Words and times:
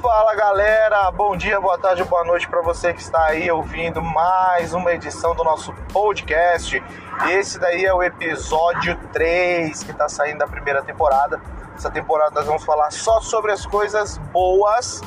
Fala 0.00 0.34
galera, 0.34 1.10
bom 1.10 1.36
dia, 1.36 1.60
boa 1.60 1.76
tarde, 1.76 2.02
boa 2.04 2.24
noite 2.24 2.48
para 2.48 2.62
você 2.62 2.94
que 2.94 3.02
está 3.02 3.22
aí 3.26 3.50
ouvindo 3.50 4.00
mais 4.00 4.72
uma 4.72 4.94
edição 4.94 5.34
do 5.34 5.44
nosso 5.44 5.74
podcast. 5.92 6.82
Esse 7.28 7.58
daí 7.58 7.84
é 7.84 7.92
o 7.92 8.02
episódio 8.02 8.96
3 9.12 9.84
que 9.84 9.90
está 9.90 10.08
saindo 10.08 10.38
da 10.38 10.46
primeira 10.46 10.82
temporada. 10.82 11.38
Essa 11.74 11.90
temporada 11.90 12.30
nós 12.36 12.46
vamos 12.46 12.64
falar 12.64 12.90
só 12.90 13.20
sobre 13.20 13.52
as 13.52 13.66
coisas 13.66 14.16
boas, 14.16 15.02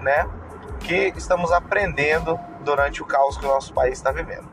né? 0.00 0.26
Que 0.80 1.12
estamos 1.14 1.52
aprendendo 1.52 2.40
durante 2.60 3.02
o 3.02 3.04
caos 3.04 3.36
que 3.36 3.44
o 3.44 3.48
nosso 3.48 3.74
país 3.74 3.98
está 3.98 4.10
vivendo. 4.10 4.48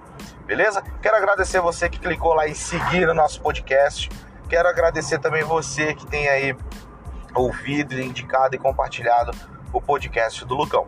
Beleza? 0.46 0.84
Quero 1.02 1.16
agradecer 1.16 1.62
você 1.62 1.88
que 1.88 2.00
clicou 2.00 2.34
lá 2.34 2.50
em 2.50 2.54
seguir 2.54 3.08
o 3.08 3.14
nosso 3.14 3.42
podcast. 3.42 4.10
Quero 4.50 4.68
agradecer 4.68 5.20
também 5.20 5.44
você 5.44 5.94
que 5.94 6.06
tem 6.06 6.28
aí 6.28 6.54
ouvido, 7.34 7.98
indicado 7.98 8.56
e 8.56 8.60
compartilhado 8.60 9.55
o 9.76 9.82
podcast 9.82 10.46
do 10.46 10.56
Lucão. 10.56 10.88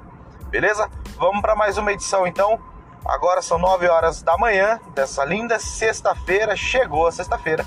Beleza? 0.49 0.89
Vamos 1.17 1.41
para 1.41 1.55
mais 1.55 1.77
uma 1.77 1.91
edição 1.91 2.25
então. 2.25 2.57
Agora 3.05 3.41
são 3.41 3.59
9 3.59 3.89
horas 3.89 4.21
da 4.21 4.37
manhã 4.37 4.79
dessa 4.95 5.25
linda 5.25 5.59
sexta-feira. 5.59 6.55
Chegou 6.55 7.05
a 7.05 7.11
sexta-feira, 7.11 7.65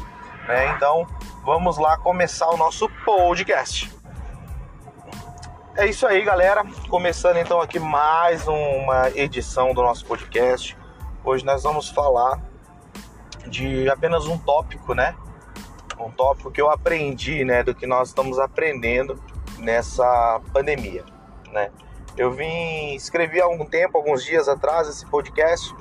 né? 0.48 0.74
Então 0.74 1.06
vamos 1.44 1.76
lá 1.76 1.98
começar 1.98 2.48
o 2.48 2.56
nosso 2.56 2.88
podcast. 3.04 3.94
É 5.76 5.86
isso 5.86 6.06
aí, 6.06 6.24
galera. 6.24 6.64
Começando 6.88 7.36
então 7.36 7.60
aqui 7.60 7.78
mais 7.78 8.48
uma 8.48 9.10
edição 9.10 9.74
do 9.74 9.82
nosso 9.82 10.06
podcast. 10.06 10.76
Hoje 11.22 11.44
nós 11.44 11.62
vamos 11.62 11.90
falar 11.90 12.40
de 13.46 13.90
apenas 13.90 14.26
um 14.26 14.38
tópico, 14.38 14.94
né? 14.94 15.14
Um 15.98 16.10
tópico 16.10 16.50
que 16.50 16.62
eu 16.62 16.70
aprendi, 16.70 17.44
né? 17.44 17.62
Do 17.62 17.74
que 17.74 17.86
nós 17.86 18.08
estamos 18.08 18.38
aprendendo 18.38 19.22
nessa 19.60 20.40
pandemia, 20.52 21.04
né? 21.50 21.70
Eu 22.16 22.32
vim 22.32 22.94
escrevi 22.94 23.40
há 23.40 23.44
algum 23.44 23.64
tempo, 23.64 23.96
alguns 23.96 24.24
dias 24.24 24.48
atrás, 24.48 24.88
esse 24.88 25.06
podcast 25.06 25.74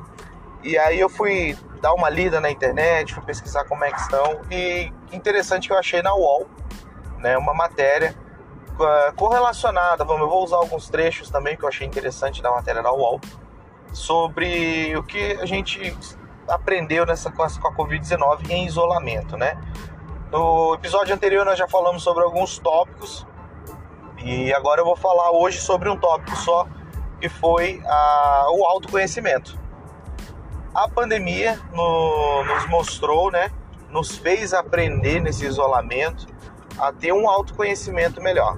e 0.61 0.77
aí 0.77 0.99
eu 0.99 1.09
fui 1.09 1.57
dar 1.81 1.93
uma 1.93 2.09
lida 2.09 2.41
na 2.41 2.51
internet, 2.51 3.13
fui 3.13 3.23
pesquisar 3.23 3.63
como 3.65 3.85
é 3.85 3.91
que 3.91 3.99
estão 3.99 4.41
e 4.51 4.91
interessante 5.13 5.67
que 5.67 5.73
eu 5.73 5.77
achei 5.77 6.01
na 6.01 6.13
UOL, 6.13 6.47
né? 7.17 7.37
Uma 7.37 7.53
matéria 7.53 8.13
uh, 8.71 9.13
correlacionada, 9.15 10.03
vamos, 10.03 10.21
eu 10.23 10.29
vou 10.29 10.43
usar 10.43 10.57
alguns 10.57 10.89
trechos 10.89 11.29
também 11.29 11.55
que 11.55 11.63
eu 11.63 11.69
achei 11.69 11.87
interessante 11.87 12.41
da 12.41 12.51
matéria 12.51 12.83
da 12.83 12.91
UOL 12.91 13.21
sobre 13.93 14.95
o 14.97 15.03
que 15.03 15.37
a 15.41 15.45
gente 15.45 15.95
aprendeu 16.47 17.05
nessa 17.05 17.31
com 17.31 17.41
a 17.43 17.47
Covid-19 17.49 18.49
em 18.49 18.65
isolamento, 18.65 19.37
né? 19.37 19.57
No 20.29 20.73
episódio 20.75 21.15
anterior 21.15 21.45
nós 21.45 21.57
já 21.57 21.67
falamos 21.69 22.03
sobre 22.03 22.23
alguns 22.23 22.59
tópicos 22.59 23.25
e 24.23 24.53
agora 24.53 24.81
eu 24.81 24.85
vou 24.85 24.95
falar 24.95 25.31
hoje 25.31 25.59
sobre 25.59 25.89
um 25.89 25.97
tópico 25.97 26.35
só, 26.37 26.67
que 27.19 27.29
foi 27.29 27.81
a, 27.85 28.47
o 28.51 28.65
autoconhecimento. 28.65 29.57
A 30.73 30.87
pandemia 30.87 31.59
no, 31.73 32.43
nos 32.43 32.67
mostrou, 32.67 33.31
né, 33.31 33.51
nos 33.89 34.17
fez 34.17 34.53
aprender 34.53 35.19
nesse 35.19 35.45
isolamento 35.45 36.27
a 36.77 36.91
ter 36.91 37.11
um 37.11 37.29
autoconhecimento 37.29 38.21
melhor. 38.21 38.57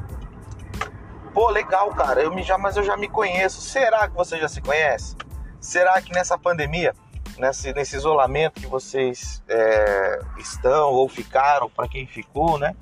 Pô, 1.34 1.50
legal, 1.50 1.90
cara, 1.92 2.22
eu 2.22 2.34
me, 2.34 2.44
já, 2.44 2.58
mas 2.58 2.76
eu 2.76 2.84
já 2.84 2.98
me 2.98 3.08
conheço. 3.08 3.62
Será 3.62 4.08
que 4.08 4.16
você 4.16 4.38
já 4.38 4.50
se 4.50 4.62
conhece? 4.62 5.16
Será 5.60 6.02
que 6.02 6.12
nessa 6.12 6.38
pandemia, 6.38 6.94
nesse, 7.38 7.72
nesse 7.74 7.96
isolamento 7.96 8.60
que 8.60 8.68
vocês 8.68 9.42
é, 9.48 10.20
estão 10.38 10.92
ou 10.92 11.08
ficaram, 11.08 11.70
para 11.70 11.88
quem 11.88 12.06
ficou, 12.06 12.58
né? 12.58 12.76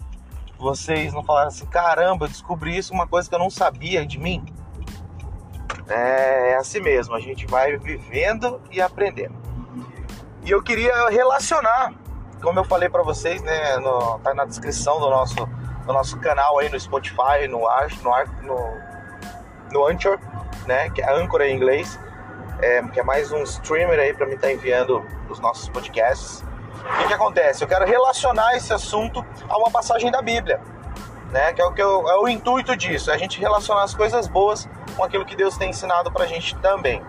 Vocês 0.60 1.14
não 1.14 1.24
falaram 1.24 1.48
assim, 1.48 1.66
caramba, 1.66 2.26
eu 2.26 2.30
descobri 2.30 2.78
isso, 2.78 2.94
uma 2.94 3.08
coisa 3.08 3.30
que 3.30 3.34
eu 3.34 3.40
não 3.40 3.50
sabia 3.50 4.06
de 4.06 4.20
mim. 4.20 4.46
É, 5.88 6.52
é 6.52 6.56
assim 6.58 6.82
mesmo, 6.82 7.16
a 7.16 7.20
gente 7.20 7.48
vai 7.48 7.78
vivendo 7.78 8.62
e 8.70 8.82
aprendendo. 8.82 9.36
E 10.44 10.52
eu 10.52 10.62
queria 10.62 11.10
relacionar, 11.10 11.94
como 12.42 12.60
eu 12.60 12.66
falei 12.66 12.90
para 12.90 13.02
vocês, 13.02 13.42
né, 13.42 13.78
no, 13.78 14.20
tá 14.20 14.34
na 14.34 14.46
descrição 14.46 15.00
do 15.00 15.10
nosso, 15.10 15.46
do 15.86 15.94
nosso 15.94 16.20
canal 16.20 16.60
aí 16.60 16.70
no 16.70 16.80
Spotify, 16.80 17.48
no 17.50 17.60
no, 18.04 18.48
no, 18.48 18.78
no 19.72 19.88
Anchor, 19.88 20.20
né, 20.68 20.90
que 20.90 21.02
é 21.02 21.12
Anchor 21.12 21.42
em 21.42 21.56
inglês, 21.56 21.98
é, 22.62 22.82
que 22.84 23.00
é 23.00 23.04
mais 23.04 23.32
um 23.32 23.42
streamer 23.44 23.98
aí 23.98 24.14
para 24.14 24.26
mim 24.26 24.36
estar 24.36 24.48
tá 24.48 24.54
enviando 24.54 25.06
os 25.30 25.40
nossos 25.40 25.70
podcasts. 25.70 26.44
O 26.70 26.98
que, 26.98 27.08
que, 27.08 27.14
acontece? 27.14 27.64
Eu 27.64 27.68
quero 27.68 27.86
relacionar 27.86 28.56
esse 28.56 28.74
assunto 28.74 29.26
a 29.48 29.58
uma 29.58 29.70
passagem 29.70 30.12
da 30.12 30.22
Bíblia, 30.22 30.62
né? 31.32 31.54
Que 31.54 31.62
é 31.62 31.66
o 31.66 31.74
que 31.74 31.82
eu, 31.82 32.10
é 32.10 32.18
o 32.18 32.28
intuito 32.28 32.76
disso, 32.76 33.12
é 33.12 33.16
a 33.16 33.18
gente 33.18 33.40
relacionar 33.40 33.84
as 33.84 33.94
coisas 33.94 34.28
boas 34.28 34.68
com 34.96 35.04
aquilo 35.04 35.26
que 35.26 35.36
Deus 35.36 35.58
tem 35.58 35.70
ensinado 35.70 36.12
pra 36.12 36.26
gente 36.26 36.56
também, 36.58 37.04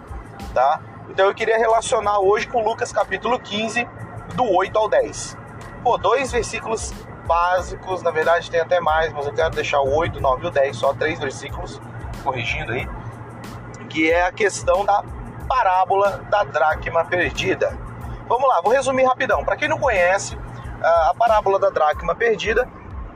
tá? 0.54 0.81
Então 1.09 1.26
eu 1.26 1.34
queria 1.34 1.59
relacionar 1.59 2.21
hoje 2.21 2.47
com 2.47 2.62
Lucas 2.62 2.93
capítulo 2.93 3.38
15, 3.38 3.87
do 4.34 4.44
8 4.44 4.78
ao 4.78 4.88
10. 4.88 5.37
Pô, 5.82 5.97
dois 5.97 6.31
versículos 6.31 6.92
básicos, 7.27 8.03
na 8.03 8.10
verdade 8.10 8.50
tem 8.50 8.60
até 8.60 8.81
mais, 8.81 9.12
mas 9.12 9.27
eu 9.27 9.32
quero 9.32 9.50
deixar 9.50 9.81
o 9.81 9.94
8, 9.94 10.21
9 10.21 10.44
e 10.44 10.48
o 10.48 10.50
10, 10.50 10.77
só 10.77 10.92
três 10.92 11.19
versículos, 11.19 11.81
corrigindo 12.22 12.72
aí, 12.72 12.88
que 13.88 14.10
é 14.10 14.27
a 14.27 14.32
questão 14.32 14.84
da 14.84 15.03
parábola 15.48 16.22
da 16.31 16.44
dracma 16.44 17.04
perdida. 17.04 17.77
Vamos 18.30 18.48
lá, 18.48 18.60
vou 18.60 18.72
resumir 18.72 19.02
rapidão. 19.02 19.44
Para 19.44 19.56
quem 19.56 19.68
não 19.68 19.76
conhece, 19.76 20.38
a 20.80 21.12
parábola 21.18 21.58
da 21.58 21.68
dracma 21.68 22.14
perdida, 22.14 22.68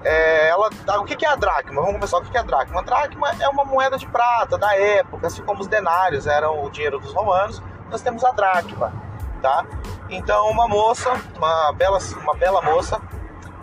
é, 0.02 0.48
ela, 0.48 0.68
o 0.98 1.04
que 1.04 1.24
é 1.24 1.28
a 1.28 1.36
dracma? 1.36 1.80
Vamos 1.80 1.94
começar. 1.94 2.18
O 2.18 2.22
que 2.22 2.36
é 2.36 2.40
a 2.40 2.42
dracma? 2.42 2.80
A 2.80 2.82
dracma 2.82 3.30
é 3.38 3.48
uma 3.48 3.64
moeda 3.64 3.96
de 3.96 4.08
prata 4.08 4.58
da 4.58 4.76
época, 4.76 5.28
assim 5.28 5.40
como 5.44 5.60
os 5.60 5.68
denários 5.68 6.26
eram 6.26 6.64
o 6.64 6.68
dinheiro 6.68 6.98
dos 6.98 7.12
romanos, 7.12 7.62
nós 7.88 8.02
temos 8.02 8.24
a 8.24 8.32
dracma, 8.32 8.92
tá? 9.40 9.64
Então 10.10 10.50
uma 10.50 10.66
moça, 10.66 11.12
uma 11.36 11.72
bela, 11.74 12.00
uma 12.20 12.34
bela 12.34 12.60
moça, 12.60 13.00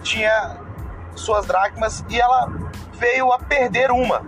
tinha 0.02 0.56
suas 1.16 1.46
dracmas 1.46 2.06
e 2.08 2.18
ela 2.18 2.50
veio 2.94 3.30
a 3.34 3.40
perder 3.40 3.92
uma, 3.92 4.22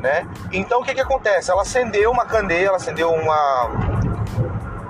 né? 0.00 0.28
Então 0.52 0.82
o 0.82 0.84
que 0.84 0.92
que 0.92 1.00
acontece? 1.00 1.50
Ela 1.50 1.62
acendeu 1.62 2.10
uma 2.10 2.26
candeia, 2.26 2.68
ela 2.68 2.76
acendeu 2.76 3.10
uma 3.10 4.01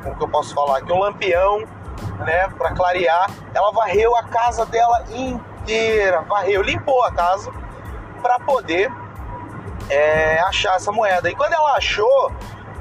como 0.02 0.16
que 0.16 0.22
eu 0.22 0.28
posso 0.28 0.54
falar 0.54 0.78
aqui, 0.78 0.92
um 0.92 0.98
lampião, 0.98 1.64
né, 2.20 2.48
para 2.48 2.72
clarear. 2.72 3.30
Ela 3.54 3.72
varreu 3.72 4.16
a 4.16 4.24
casa 4.24 4.66
dela 4.66 5.04
inteira, 5.10 6.22
varreu, 6.22 6.62
limpou 6.62 7.02
a 7.04 7.12
casa 7.12 7.52
para 8.20 8.38
poder 8.40 8.90
é, 9.88 10.40
achar 10.40 10.76
essa 10.76 10.92
moeda. 10.92 11.30
E 11.30 11.34
quando 11.34 11.52
ela 11.52 11.76
achou, 11.76 12.32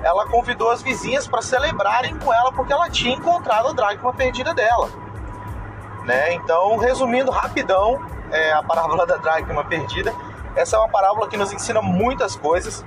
ela 0.03 0.25
convidou 0.27 0.71
as 0.71 0.81
vizinhas 0.81 1.27
para 1.27 1.41
celebrarem 1.41 2.17
com 2.17 2.33
ela 2.33 2.51
porque 2.51 2.73
ela 2.73 2.89
tinha 2.89 3.15
encontrado 3.15 3.69
a 3.69 3.73
dracma 3.73 4.13
perdida 4.13 4.53
dela. 4.53 4.89
Né? 6.05 6.33
Então, 6.33 6.77
resumindo 6.77 7.29
rapidão, 7.31 8.01
é, 8.31 8.53
a 8.53 8.63
parábola 8.63 9.05
da 9.05 9.17
dracma 9.17 9.63
perdida, 9.63 10.13
essa 10.55 10.75
é 10.75 10.79
uma 10.79 10.89
parábola 10.89 11.27
que 11.29 11.37
nos 11.37 11.53
ensina 11.53 11.81
muitas 11.81 12.35
coisas 12.35 12.83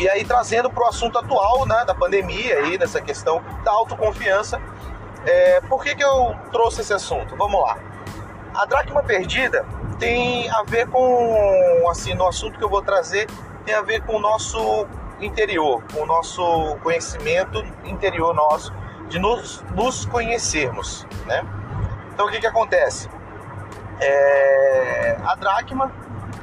e 0.00 0.08
aí 0.08 0.24
trazendo 0.24 0.70
para 0.70 0.84
o 0.84 0.86
assunto 0.88 1.18
atual, 1.18 1.66
né, 1.66 1.84
da 1.84 1.94
pandemia 1.94 2.56
aí, 2.60 2.78
dessa 2.78 3.02
questão 3.02 3.42
da 3.62 3.70
autoconfiança, 3.70 4.58
é, 5.26 5.60
por 5.60 5.82
que, 5.82 5.94
que 5.94 6.02
eu 6.02 6.34
trouxe 6.50 6.80
esse 6.80 6.94
assunto? 6.94 7.36
Vamos 7.36 7.60
lá. 7.60 7.76
A 8.54 8.64
dracma 8.64 9.02
perdida 9.02 9.66
tem 9.98 10.50
a 10.50 10.62
ver 10.62 10.88
com, 10.88 11.86
assim, 11.90 12.14
no 12.14 12.26
assunto 12.26 12.58
que 12.58 12.64
eu 12.64 12.70
vou 12.70 12.80
trazer, 12.80 13.26
tem 13.66 13.74
a 13.74 13.82
ver 13.82 14.02
com 14.06 14.16
o 14.16 14.18
nosso 14.18 14.86
interior, 15.20 15.82
com 15.92 16.00
o 16.00 16.06
nosso 16.06 16.76
conhecimento 16.82 17.62
interior 17.84 18.34
nosso, 18.34 18.72
de 19.10 19.18
nos, 19.18 19.62
nos 19.74 20.06
conhecermos, 20.06 21.06
né? 21.26 21.44
Então 22.14 22.26
o 22.26 22.30
que 22.30 22.40
que 22.40 22.46
acontece? 22.46 23.10
É, 24.00 25.18
a 25.26 25.34
dracma, 25.34 25.92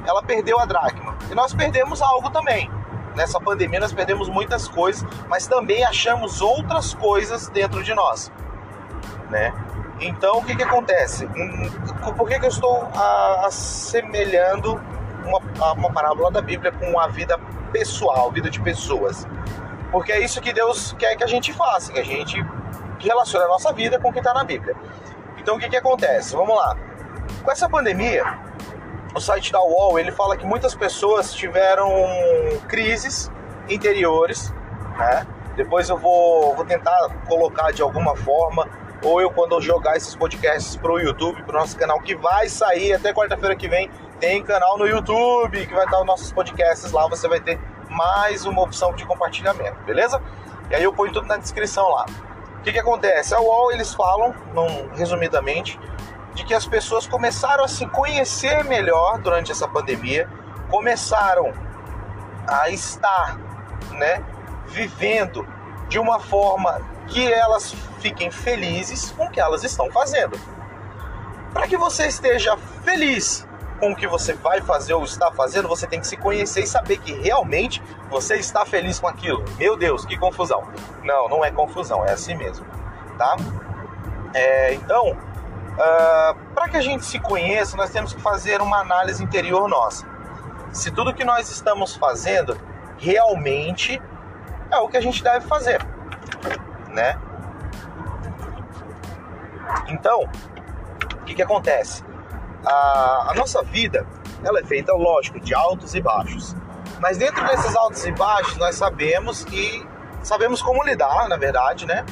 ela 0.06 0.22
perdeu 0.22 0.60
a 0.60 0.66
dracma 0.66 1.18
e 1.32 1.34
nós 1.34 1.56
perdemos 1.56 2.04
algo 2.04 2.30
também 2.30 2.77
nessa 3.18 3.40
pandemia 3.40 3.80
nós 3.80 3.92
perdemos 3.92 4.30
muitas 4.30 4.68
coisas, 4.68 5.04
mas 5.28 5.48
também 5.48 5.84
achamos 5.84 6.40
outras 6.40 6.94
coisas 6.94 7.50
dentro 7.50 7.84
de 7.84 7.94
nós, 7.94 8.32
né? 9.30 9.52
Então, 10.00 10.38
o 10.38 10.46
que 10.46 10.56
que 10.56 10.64
acontece? 10.64 11.28
Por 12.16 12.30
que 12.30 12.40
que 12.40 12.46
eu 12.46 12.50
estou 12.50 12.88
assemelhando 13.44 14.80
uma, 15.26 15.74
uma 15.74 15.92
parábola 15.92 16.30
da 16.30 16.42
Bíblia 16.42 16.72
com 16.72 17.00
a 17.00 17.08
vida 17.08 17.38
pessoal, 17.74 18.32
vida 18.32 18.50
de 18.50 18.62
pessoas? 18.62 19.28
Porque 19.92 20.12
é 20.12 20.24
isso 20.24 20.40
que 20.40 20.54
Deus 20.54 20.94
quer 21.00 21.16
que 21.16 21.24
a 21.24 21.28
gente 21.28 21.52
faça, 21.52 21.92
que 21.92 22.00
a 22.00 22.06
gente 22.06 22.46
relacione 23.00 23.46
a 23.46 23.48
nossa 23.48 23.74
vida 23.74 24.00
com 24.00 24.10
o 24.10 24.14
que 24.14 24.20
está 24.20 24.36
na 24.36 24.44
Bíblia. 24.44 24.76
Então, 25.40 25.56
o 25.56 25.60
que 25.60 25.68
que 25.68 25.78
acontece? 25.78 26.36
Vamos 26.36 26.56
lá. 26.56 26.78
Com 27.44 27.52
essa 27.52 27.68
pandemia, 27.68 28.38
o 29.16 29.20
site 29.20 29.52
da 29.52 29.62
UOL 29.62 30.00
ele 30.00 30.12
fala 30.12 30.38
que 30.38 30.46
muitas 30.46 30.76
pessoas 30.76 31.34
tiveram 31.34 31.92
crises 32.68 33.32
interiores, 33.70 34.54
né? 34.98 35.26
Depois 35.56 35.90
eu 35.90 35.98
vou, 35.98 36.56
vou 36.56 36.66
tentar 36.66 37.10
colocar 37.28 37.72
de 37.72 37.82
alguma 37.82 38.16
forma, 38.16 38.68
ou 39.04 39.20
eu 39.20 39.32
quando 39.32 39.56
eu 39.56 39.62
jogar 39.62 39.98
esses 39.98 40.16
podcasts 40.16 40.76
para 40.76 40.92
o 40.92 41.00
YouTube, 41.00 41.42
para 41.44 41.58
o 41.58 41.60
nosso 41.60 41.76
canal, 41.76 42.00
que 42.00 42.16
vai 42.16 42.48
sair 42.48 42.94
até 42.94 43.14
quarta-feira 43.14 43.56
que 43.56 43.68
vem, 43.68 43.90
Tem 44.20 44.44
canal 44.44 44.78
no 44.78 44.88
YouTube 44.88 45.66
que 45.66 45.74
vai 45.74 45.86
estar 45.86 46.00
os 46.00 46.06
nossos 46.06 46.32
podcasts 46.32 46.92
lá, 46.92 47.08
você 47.08 47.28
vai 47.28 47.40
ter 47.40 47.60
mais 47.90 48.46
uma 48.46 48.62
opção 48.62 48.94
de 48.94 49.06
compartilhamento, 49.06 49.78
beleza? 49.86 50.22
E 50.70 50.76
aí 50.76 50.84
eu 50.84 50.94
ponho 50.94 51.14
tudo 51.14 51.28
na 51.28 51.38
descrição 51.38 51.88
lá. 51.90 52.06
O 52.60 52.62
que, 52.62 52.74
que 52.74 52.80
acontece? 52.80 53.34
A 53.34 53.40
UOL 53.40 53.72
eles 53.72 53.94
falam, 53.94 54.36
resumidamente, 54.96 55.80
de 56.38 56.46
que 56.46 56.54
as 56.54 56.68
pessoas 56.68 57.08
começaram 57.08 57.64
a 57.64 57.68
se 57.68 57.88
conhecer 57.88 58.64
melhor 58.64 59.18
durante 59.18 59.52
essa 59.52 59.68
pandemia, 59.68 60.30
começaram 60.70 61.52
a 62.48 62.70
estar, 62.70 63.40
né, 63.94 64.24
vivendo 64.68 65.46
de 65.90 65.98
uma 65.98 66.20
forma 66.20 66.80
que 67.08 67.34
elas 67.34 67.74
fiquem 68.00 68.30
felizes 68.30 69.10
com 69.12 69.26
o 69.26 69.32
que 69.32 69.40
elas 69.40 69.64
estão 69.64 69.92
fazendo. 69.92 70.40
Para 71.54 71.68
que 71.68 71.76
você 71.76 72.06
esteja 72.06 72.56
feliz 72.84 73.48
com 73.80 73.94
o 73.94 73.96
que 73.96 74.06
você 74.06 74.34
vai 74.34 74.62
fazer 74.62 74.94
ou 74.94 75.04
está 75.04 75.32
fazendo, 75.32 75.68
você 75.68 75.88
tem 75.88 76.00
que 76.00 76.06
se 76.06 76.18
conhecer 76.18 76.62
e 76.62 76.68
saber 76.68 76.98
que 76.98 77.14
realmente 77.14 77.82
você 78.12 78.36
está 78.36 78.64
feliz 78.64 79.00
com 79.00 79.08
aquilo. 79.08 79.44
Meu 79.58 79.76
Deus, 79.76 80.06
que 80.06 80.16
confusão. 80.16 80.68
Não, 81.04 81.28
não 81.30 81.44
é 81.44 81.50
confusão, 81.50 82.06
é 82.06 82.12
assim 82.12 82.36
mesmo, 82.36 82.64
tá? 83.18 83.36
É, 84.36 84.76
então, 84.76 85.18
uh, 85.78 85.82
ah, 85.82 86.36
para 86.54 86.70
que 86.70 86.78
a 86.78 86.82
gente 86.82 87.06
se 87.06 87.20
conheça, 87.20 87.78
nós 87.78 87.90
temos 87.90 88.14
que 88.14 88.22
fazer 88.22 88.62
uma 88.62 88.80
análise 88.80 89.24
interior 89.24 89.68
nossa. 89.70 90.06
Se 90.72 90.92
tudo 90.92 91.14
que 91.14 91.24
nós 91.24 91.50
estamos 91.50 91.96
fazendo 91.96 92.60
realmente 92.98 94.02
é 94.72 94.78
o 94.78 94.88
que 94.88 94.98
a 94.98 95.02
gente 95.02 95.24
deve 95.24 95.48
fazer, 95.48 95.82
né? 96.90 97.18
Então, 99.88 100.24
o 101.14 101.24
que, 101.26 101.36
que 101.36 101.42
acontece? 101.42 102.04
A, 102.66 103.32
a 103.32 103.34
nossa 103.36 103.64
vida, 103.64 104.06
ela 104.44 104.60
é 104.60 104.64
feita, 104.64 104.94
lógico, 104.94 105.40
de 105.40 105.54
altos 105.54 105.96
e 105.96 106.02
baixos. 106.02 106.56
Mas 107.00 107.18
dentro 107.18 107.46
desses 107.46 107.76
altos 107.76 108.06
e 108.06 108.12
baixos, 108.12 108.58
nós 108.58 108.76
sabemos 108.76 109.44
que 109.46 109.88
sabemos 110.24 110.62
como 110.62 110.84
lidar, 110.84 111.28
na 111.30 111.38
verdade, 111.38 111.86
né? 111.86 112.06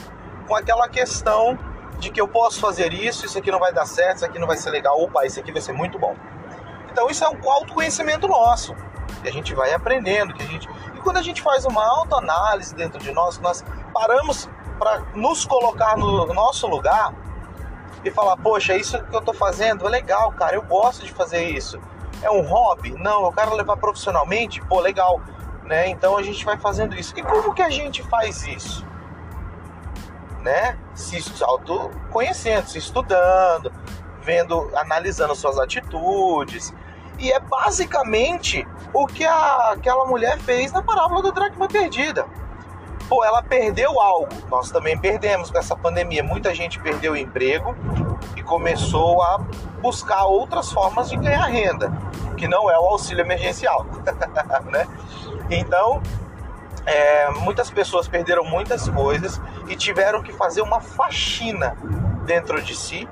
Com 0.47 0.55
aquela 0.55 0.87
questão 0.87 1.57
de 1.99 2.09
que 2.09 2.19
eu 2.19 2.27
posso 2.27 2.59
fazer 2.59 2.93
isso, 2.93 3.25
isso 3.25 3.37
aqui 3.37 3.51
não 3.51 3.59
vai 3.59 3.73
dar 3.73 3.85
certo, 3.85 4.17
isso 4.17 4.25
aqui 4.25 4.39
não 4.39 4.47
vai 4.47 4.57
ser 4.57 4.69
legal, 4.69 4.99
opa, 5.01 5.25
isso 5.25 5.39
aqui 5.39 5.51
vai 5.51 5.61
ser 5.61 5.73
muito 5.73 5.97
bom. 5.97 6.15
Então 6.91 7.09
isso 7.09 7.23
é 7.23 7.29
um 7.29 7.51
autoconhecimento 7.51 8.27
nosso. 8.27 8.75
Que 9.21 9.29
a 9.29 9.31
gente 9.31 9.53
vai 9.53 9.73
aprendendo, 9.73 10.33
que 10.33 10.43
a 10.43 10.47
gente. 10.47 10.69
E 10.95 10.99
quando 10.99 11.17
a 11.17 11.21
gente 11.21 11.41
faz 11.41 11.65
uma 11.65 11.85
autoanálise 11.85 12.73
dentro 12.75 12.99
de 12.99 13.11
nós, 13.11 13.39
nós 13.39 13.63
paramos 13.93 14.49
para 14.79 14.99
nos 15.15 15.45
colocar 15.45 15.97
no 15.97 16.25
nosso 16.33 16.67
lugar, 16.67 17.13
e 18.05 18.11
falar, 18.11 18.37
poxa, 18.37 18.77
isso 18.77 19.01
que 19.03 19.15
eu 19.15 19.21
tô 19.21 19.33
fazendo 19.33 19.85
é 19.87 19.89
legal, 19.89 20.31
cara, 20.33 20.55
eu 20.55 20.61
gosto 20.61 21.03
de 21.03 21.11
fazer 21.11 21.43
isso. 21.49 21.79
É 22.21 22.29
um 22.29 22.41
hobby? 22.41 22.91
Não, 22.91 23.25
eu 23.25 23.31
quero 23.31 23.55
levar 23.55 23.77
profissionalmente? 23.77 24.61
Pô, 24.61 24.79
legal. 24.79 25.19
Né? 25.63 25.89
Então 25.89 26.15
a 26.15 26.21
gente 26.21 26.45
vai 26.45 26.57
fazendo 26.57 26.95
isso. 26.95 27.13
E 27.17 27.23
como 27.23 27.53
que 27.53 27.61
a 27.61 27.69
gente 27.71 28.03
faz 28.03 28.43
isso? 28.47 28.85
Né? 30.45 30.77
Se 30.93 31.17
autoconhecendo, 31.43 32.69
se 32.69 32.77
estudando, 32.77 33.71
vendo, 34.21 34.69
analisando 34.75 35.33
suas 35.33 35.57
atitudes. 35.57 36.71
E 37.17 37.31
é 37.31 37.39
basicamente 37.39 38.67
o 38.93 39.07
que 39.07 39.25
a, 39.25 39.71
aquela 39.71 40.05
mulher 40.05 40.37
fez 40.37 40.71
na 40.71 40.83
parábola 40.83 41.23
do 41.23 41.31
dracma 41.31 41.67
perdida 41.67 42.27
pô, 43.07 43.23
ela 43.23 43.41
perdeu 43.41 43.99
algo. 43.99 44.29
Nós 44.49 44.71
também 44.71 44.97
perdemos 44.97 45.49
com 45.51 45.57
essa 45.57 45.75
pandemia. 45.75 46.23
Muita 46.23 46.53
gente 46.53 46.79
perdeu 46.79 47.13
o 47.13 47.17
emprego 47.17 47.75
e 48.35 48.43
começou 48.43 49.21
a 49.21 49.39
buscar 49.81 50.25
outras 50.25 50.71
formas 50.71 51.09
de 51.09 51.17
ganhar 51.17 51.45
renda, 51.45 51.91
que 52.37 52.47
não 52.47 52.69
é 52.69 52.77
o 52.77 52.85
auxílio 52.85 53.21
emergencial, 53.21 53.85
né? 54.71 54.87
Então, 55.49 56.01
é, 56.85 57.29
muitas 57.31 57.69
pessoas 57.69 58.07
perderam 58.07 58.43
muitas 58.43 58.89
coisas 58.89 59.39
e 59.67 59.75
tiveram 59.75 60.21
que 60.21 60.31
fazer 60.33 60.61
uma 60.61 60.79
faxina 60.79 61.75
dentro 62.25 62.61
de 62.61 62.75
si 62.75 63.07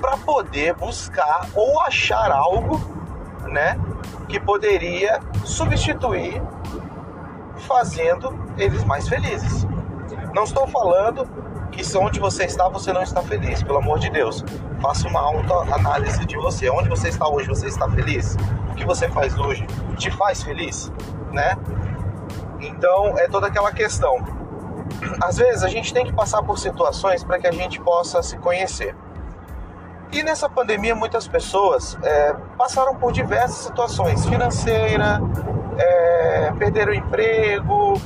para 0.00 0.16
poder 0.16 0.74
buscar 0.74 1.46
ou 1.54 1.80
achar 1.80 2.30
algo, 2.30 2.80
né, 3.46 3.78
que 4.28 4.40
poderia 4.40 5.20
substituir 5.44 6.42
fazendo 7.66 8.38
eles 8.56 8.84
mais 8.84 9.08
felizes. 9.08 9.66
Não 10.34 10.44
estou 10.44 10.66
falando 10.66 11.28
que 11.70 11.84
se 11.84 11.96
onde 11.96 12.18
você 12.18 12.44
está 12.44 12.68
você 12.68 12.92
não 12.92 13.02
está 13.02 13.22
feliz, 13.22 13.62
pelo 13.62 13.78
amor 13.78 13.98
de 13.98 14.10
Deus. 14.10 14.44
Faça 14.80 15.06
uma 15.08 15.20
autoanálise 15.20 16.24
de 16.24 16.36
você. 16.36 16.70
Onde 16.70 16.88
você 16.88 17.08
está 17.08 17.28
hoje, 17.28 17.48
você 17.48 17.66
está 17.66 17.88
feliz? 17.90 18.36
O 18.70 18.74
que 18.74 18.84
você 18.84 19.08
faz 19.08 19.38
hoje 19.38 19.66
te 19.96 20.10
faz 20.10 20.42
feliz, 20.42 20.92
né? 21.30 21.56
Então 22.60 23.18
é 23.18 23.28
toda 23.28 23.46
aquela 23.46 23.72
questão. 23.72 24.39
Às 25.22 25.36
vezes 25.36 25.62
a 25.62 25.68
gente 25.68 25.92
tem 25.92 26.04
que 26.04 26.12
passar 26.12 26.42
por 26.42 26.58
situações 26.58 27.22
para 27.24 27.38
que 27.38 27.46
a 27.46 27.52
gente 27.52 27.80
possa 27.80 28.22
se 28.22 28.36
conhecer. 28.38 28.94
E 30.12 30.22
nessa 30.22 30.48
pandemia 30.48 30.94
muitas 30.94 31.28
pessoas 31.28 31.96
é, 32.02 32.34
passaram 32.58 32.96
por 32.96 33.12
diversas 33.12 33.58
situações 33.58 34.26
financeira, 34.26 35.20
é, 35.78 36.52
perderam 36.58 36.92
o 36.92 36.94
emprego, 36.94 38.00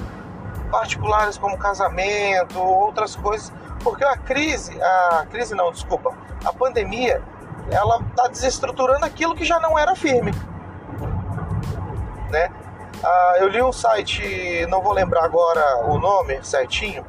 particulares 0.70 1.38
como 1.38 1.56
casamento, 1.56 2.58
outras 2.60 3.16
coisas, 3.16 3.52
porque 3.82 4.04
a 4.04 4.16
crise, 4.16 4.76
a 4.82 5.26
crise 5.30 5.54
não, 5.54 5.72
desculpa, 5.72 6.12
a 6.44 6.52
pandemia, 6.52 7.22
ela 7.70 8.00
está 8.00 8.28
desestruturando 8.28 9.04
aquilo 9.04 9.34
que 9.34 9.44
já 9.44 9.58
não 9.58 9.78
era 9.78 9.94
firme, 9.94 10.32
né? 12.30 12.50
Ah, 13.04 13.34
eu 13.38 13.48
li 13.48 13.60
o 13.60 13.70
site, 13.70 14.66
não 14.70 14.80
vou 14.80 14.92
lembrar 14.92 15.24
agora 15.24 15.84
o 15.84 15.98
nome 15.98 16.42
certinho, 16.42 17.04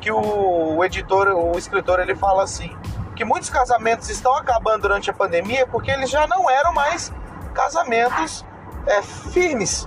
que 0.00 0.10
o, 0.10 0.76
o 0.76 0.84
editor, 0.84 1.28
o 1.28 1.58
escritor, 1.58 2.00
ele 2.00 2.14
fala 2.14 2.42
assim, 2.42 2.74
que 3.14 3.22
muitos 3.22 3.50
casamentos 3.50 4.08
estão 4.08 4.34
acabando 4.34 4.82
durante 4.82 5.10
a 5.10 5.12
pandemia 5.12 5.66
porque 5.66 5.90
eles 5.90 6.08
já 6.08 6.26
não 6.26 6.50
eram 6.50 6.72
mais 6.72 7.12
casamentos 7.52 8.42
é, 8.86 9.02
firmes. 9.02 9.86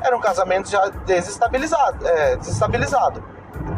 Eram 0.00 0.18
casamentos 0.20 0.70
já 0.70 0.88
desestabilizados. 1.04 2.04
É, 2.06 2.36
desestabilizado. 2.36 3.22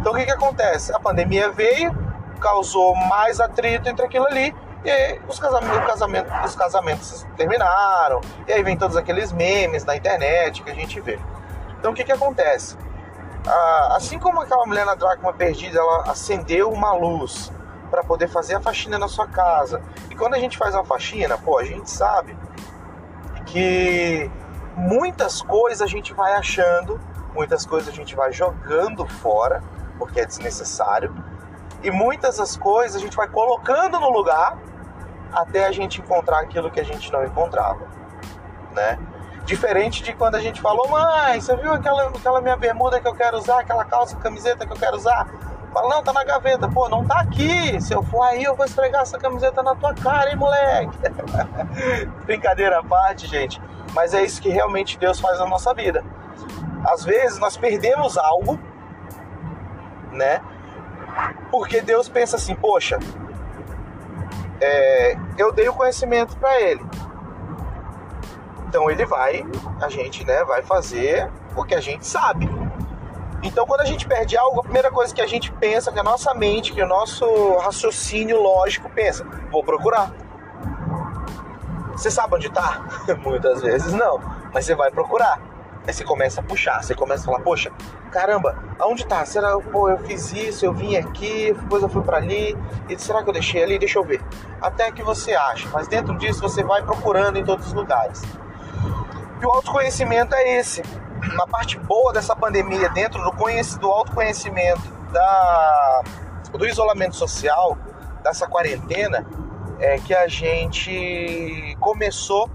Então 0.01 0.13
o 0.13 0.17
que, 0.17 0.25
que 0.25 0.31
acontece? 0.31 0.95
A 0.95 1.01
pandemia 1.01 1.51
veio, 1.51 1.93
causou 2.41 2.95
mais 2.95 3.41
atrito 3.41 3.89
entre 3.89 4.07
aquilo 4.07 4.27
ali, 4.27 4.55
e 4.85 4.91
aí 4.91 5.21
os 5.27 5.39
casamentos, 5.39 5.87
casamento, 5.87 6.33
os 6.45 6.55
casamentos 6.55 7.27
terminaram, 7.37 8.21
e 8.47 8.53
aí 8.53 8.63
vem 8.63 8.77
todos 8.77 8.97
aqueles 8.97 9.33
memes 9.33 9.85
na 9.85 9.97
internet 9.97 10.63
que 10.63 10.71
a 10.71 10.75
gente 10.75 11.01
vê. 11.01 11.19
Então 11.79 11.93
o 11.93 11.95
que, 11.95 12.05
que 12.05 12.13
acontece? 12.13 12.77
Ah, 13.47 13.95
assim 13.97 14.19
como 14.19 14.41
aquela 14.41 14.67
mulher 14.67 14.85
na 14.85 14.95
dracma 14.95 15.33
perdida, 15.33 15.79
ela 15.79 16.11
acendeu 16.11 16.71
uma 16.71 16.93
luz 16.93 17.53
para 17.91 18.03
poder 18.03 18.29
fazer 18.29 18.55
a 18.55 18.61
faxina 18.61 18.99
na 18.99 19.09
sua 19.09 19.27
casa. 19.27 19.81
E 20.11 20.15
quando 20.15 20.35
a 20.35 20.39
gente 20.39 20.59
faz 20.59 20.75
uma 20.75 20.85
faxina, 20.85 21.39
pô, 21.39 21.59
a 21.59 21.65
gente 21.65 21.91
sabe 21.91 22.37
que 23.47 24.31
muitas 24.77 25.41
coisas 25.41 25.81
a 25.81 25.87
gente 25.87 26.13
vai 26.13 26.35
achando, 26.35 27.01
muitas 27.35 27.65
coisas 27.65 27.89
a 27.89 27.97
gente 27.97 28.15
vai 28.17 28.33
jogando 28.33 29.07
fora, 29.07 29.63
porque 29.99 30.21
é 30.21 30.27
desnecessário, 30.27 31.15
e 31.83 31.91
muitas 31.91 32.39
das 32.39 32.57
coisas 32.57 32.97
a 32.97 32.99
gente 32.99 33.17
vai 33.17 33.29
colocando 33.29 34.01
no 34.01 34.11
lugar 34.11 34.59
até 35.35 35.67
a 35.67 35.73
gente 35.73 36.01
encontrar 36.01 36.41
aquilo 36.41 36.71
que 36.71 36.81
a 36.81 36.85
gente 36.85 37.13
não 37.13 37.25
encontrava, 37.25 37.87
né? 38.73 38.99
Diferente 39.45 40.03
de 40.03 40.15
quando 40.15 40.37
a 40.37 40.41
gente 40.41 40.61
falou, 40.61 40.89
mãe, 40.89 41.41
você 41.41 41.55
viu 41.57 41.73
aquela, 41.73 42.09
aquela 42.09 42.41
minha 42.41 42.57
bermuda 42.57 43.01
que 43.01 43.07
eu 43.07 43.15
quero 43.15 43.37
usar, 43.37 43.61
aquela 43.61 43.85
calça, 43.85 44.17
camiseta 44.17 44.67
que 44.67 44.73
eu 44.73 44.77
quero 44.77 44.97
usar? 44.97 45.29
Fala, 45.75 45.89
não, 45.89 46.03
tá 46.05 46.13
na 46.13 46.23
gaveta. 46.23 46.69
Pô, 46.69 46.89
não 46.89 47.05
tá 47.05 47.19
aqui. 47.19 47.81
Se 47.81 47.93
eu 47.93 48.03
for 48.05 48.23
aí, 48.23 48.45
eu 48.45 48.55
vou 48.55 48.65
esfregar 48.65 49.03
essa 49.03 49.19
camiseta 49.19 49.61
na 49.61 49.75
tua 49.75 49.93
cara, 49.93 50.31
hein, 50.31 50.37
moleque? 50.37 50.97
Brincadeira 52.25 52.79
à 52.79 52.85
parte, 52.85 53.27
gente. 53.27 53.61
Mas 53.93 54.15
é 54.15 54.23
isso 54.23 54.41
que 54.41 54.49
realmente 54.49 54.97
Deus 54.97 55.19
faz 55.19 55.41
na 55.41 55.47
nossa 55.47 55.75
vida. 55.75 56.05
Às 56.87 57.05
vezes 57.05 57.39
nós 57.39 57.57
perdemos 57.57 58.17
algo, 58.17 58.59
né? 60.13 60.41
Porque 61.51 61.81
Deus 61.81 62.09
pensa 62.09 62.37
assim, 62.37 62.55
poxa, 62.55 63.01
é, 64.61 65.17
eu 65.37 65.53
dei 65.53 65.69
o 65.69 65.73
conhecimento 65.73 66.37
para 66.37 66.61
ele. 66.61 66.85
Então 68.69 68.91
ele 68.91 69.05
vai, 69.07 69.45
a 69.81 69.89
gente, 69.89 70.25
né, 70.25 70.45
vai 70.45 70.63
fazer 70.63 71.31
o 71.57 71.65
que 71.65 71.75
a 71.75 71.81
gente 71.81 72.07
sabe. 72.07 72.49
Então, 73.43 73.67
quando 73.67 73.83
a 73.83 73.85
gente 73.85 74.09
perde 74.09 74.39
algo, 74.39 74.61
a 74.61 74.63
primeira 74.63 74.91
coisa 74.91 75.15
que 75.15 75.21
a 75.21 75.27
gente 75.27 75.53
pensa, 75.53 75.93
que 75.93 75.99
a 75.99 76.03
nossa 76.03 76.33
mente, 76.33 76.73
que 76.73 76.83
o 76.83 76.89
nosso 76.89 77.27
raciocínio 77.59 78.41
lógico 78.41 78.89
pensa, 78.89 79.25
vou 79.51 79.63
procurar. 79.63 80.11
Você 81.93 82.11
sabe 82.11 82.35
onde 82.35 82.47
está? 82.47 82.83
Muitas 83.23 83.61
vezes 83.61 83.93
não, 83.93 84.19
mas 84.53 84.65
você 84.65 84.75
vai 84.75 84.91
procurar. 84.91 85.39
Aí 85.87 85.93
você 85.93 86.03
começa 86.03 86.41
a 86.41 86.45
puxar, 86.45 86.83
você 86.83 86.95
começa 86.95 87.23
a 87.23 87.27
falar, 87.27 87.41
poxa, 87.41 87.71
caramba, 88.11 88.57
aonde 88.79 89.07
tá? 89.07 89.25
Será 89.27 89.59
pô, 89.59 89.91
eu 89.91 89.99
fiz 89.99 90.33
isso, 90.33 90.65
eu 90.65 90.73
vim 90.73 90.97
aqui, 90.97 91.53
depois 91.53 91.83
eu 91.83 91.89
fui 91.89 92.03
para 92.03 92.17
ali, 92.17 92.57
e 92.89 92.99
será 92.99 93.23
que 93.23 93.29
eu 93.29 93.33
deixei 93.35 93.63
ali? 93.63 93.79
Deixa 93.79 93.99
eu 93.99 94.05
ver. 94.05 94.23
Até 94.63 94.91
que 94.91 95.03
você 95.03 95.35
acha, 95.35 95.69
mas 95.71 95.87
dentro 95.87 96.17
disso 96.17 96.41
você 96.41 96.63
vai 96.63 96.83
procurando 96.83 97.39
em 97.39 97.45
todos 97.45 97.67
os 97.67 97.73
lugares. 97.75 98.23
E 99.43 99.47
o 99.47 99.51
autoconhecimento 99.51 100.35
é 100.35 100.59
esse. 100.59 100.83
Na 101.35 101.47
parte 101.47 101.79
boa 101.79 102.13
dessa 102.13 102.35
pandemia, 102.35 102.89
dentro 102.89 103.23
do, 103.23 103.31
do 103.79 103.91
autoconhecimento, 103.91 104.81
da, 105.13 106.03
do 106.53 106.67
isolamento 106.67 107.15
social, 107.15 107.77
dessa 108.23 108.47
quarentena, 108.47 109.27
é 109.79 109.99
que 109.99 110.15
a 110.15 110.27
gente 110.29 111.77
começou 111.79 112.49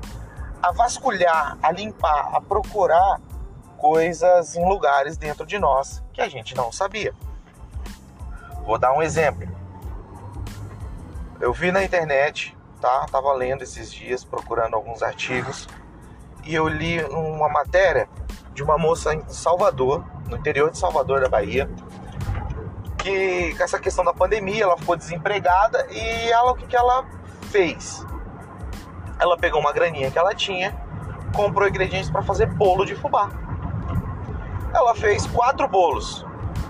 a 0.62 0.72
vasculhar, 0.72 1.58
a 1.62 1.72
limpar, 1.72 2.30
a 2.34 2.42
procurar 2.42 3.20
coisas 3.78 4.56
em 4.56 4.68
lugares 4.68 5.18
dentro 5.18 5.46
de 5.46 5.58
nós 5.58 6.04
que 6.12 6.22
a 6.22 6.28
gente 6.28 6.56
não 6.56 6.72
sabia. 6.72 7.14
Vou 8.66 8.78
dar 8.78 8.94
um 8.94 9.02
exemplo. 9.02 9.48
Eu 11.40 11.54
vi 11.54 11.72
na 11.72 11.84
internet, 11.84 12.56
tá? 12.82 13.06
Tava 13.10 13.32
lendo 13.34 13.64
esses 13.64 13.92
dias, 13.92 14.24
procurando 14.24 14.76
alguns 14.76 15.02
artigos, 15.02 15.68
e 16.44 16.54
eu 16.54 16.68
li 16.68 17.02
uma 17.06 17.48
matéria 17.48 18.10
de 18.54 18.62
uma 18.62 18.78
moça 18.78 19.14
em 19.14 19.24
Salvador, 19.30 20.04
no 20.28 20.36
interior 20.36 20.70
de 20.70 20.78
Salvador 20.78 21.22
da 21.22 21.30
Bahia, 21.30 21.70
que 22.98 23.56
com 23.56 23.64
essa 23.64 23.80
questão 23.80 24.04
da 24.04 24.14
pandemia, 24.14 24.64
ela 24.64 24.78
ficou 24.78 24.98
desempregada 24.98 25.88
e 25.90 26.30
ela 26.30 26.52
o 26.52 26.56
que, 26.56 26.68
que 26.68 26.76
ela 26.76 27.06
fez? 27.50 28.06
Ela 29.20 29.38
pegou 29.38 29.60
uma 29.60 29.74
graninha 29.74 30.10
que 30.10 30.18
ela 30.18 30.34
tinha, 30.34 30.76
comprou 31.36 31.68
ingredientes 31.68 32.10
para 32.10 32.22
fazer 32.22 32.46
bolo 32.48 32.86
de 32.86 32.96
fubá. 32.96 33.30
Ela 34.74 34.96
fez 34.96 35.26
quatro 35.28 35.68
bolos. 35.68 36.26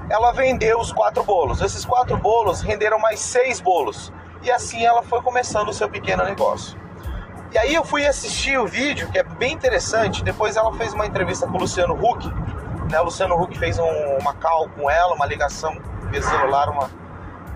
Ela 0.10 0.32
vendeu 0.32 0.80
os 0.80 0.92
quatro 0.92 1.24
bolos. 1.24 1.62
Esses 1.62 1.86
quatro 1.86 2.18
bolos 2.18 2.62
renderam 2.62 3.00
mais 3.00 3.20
seis 3.20 3.60
bolos. 3.60 4.12
E 4.42 4.50
assim 4.50 4.86
ela 4.86 5.04
foi 5.04 5.22
começando 5.22 5.70
o 5.70 5.74
seu 5.74 5.90
pequeno 5.90 6.24
negócio. 6.24 6.80
E 7.52 7.58
aí 7.58 7.74
eu 7.74 7.84
fui 7.84 8.06
assistir 8.06 8.60
o 8.60 8.68
vídeo, 8.68 9.10
que 9.12 9.20
é 9.20 9.24
bem 9.24 9.54
interessante. 9.54 10.24
Depois 10.24 10.56
ela 10.56 10.74
fez 10.74 10.94
uma 10.94 11.06
entrevista 11.06 11.48
com 11.48 11.58
o 11.58 11.60
Luciano 11.60 11.94
Huck. 11.94 12.28
Né? 12.92 13.00
O 13.00 13.06
Luciano 13.06 13.36
Huck 13.42 13.58
fez 13.58 13.78
um, 13.78 14.18
uma 14.20 14.34
call 14.34 14.70
com 14.70 14.90
ela, 14.90 15.14
uma 15.14 15.26
ligação 15.26 15.76
via 16.10 16.22
celular, 16.22 16.70
uma, 16.70 16.90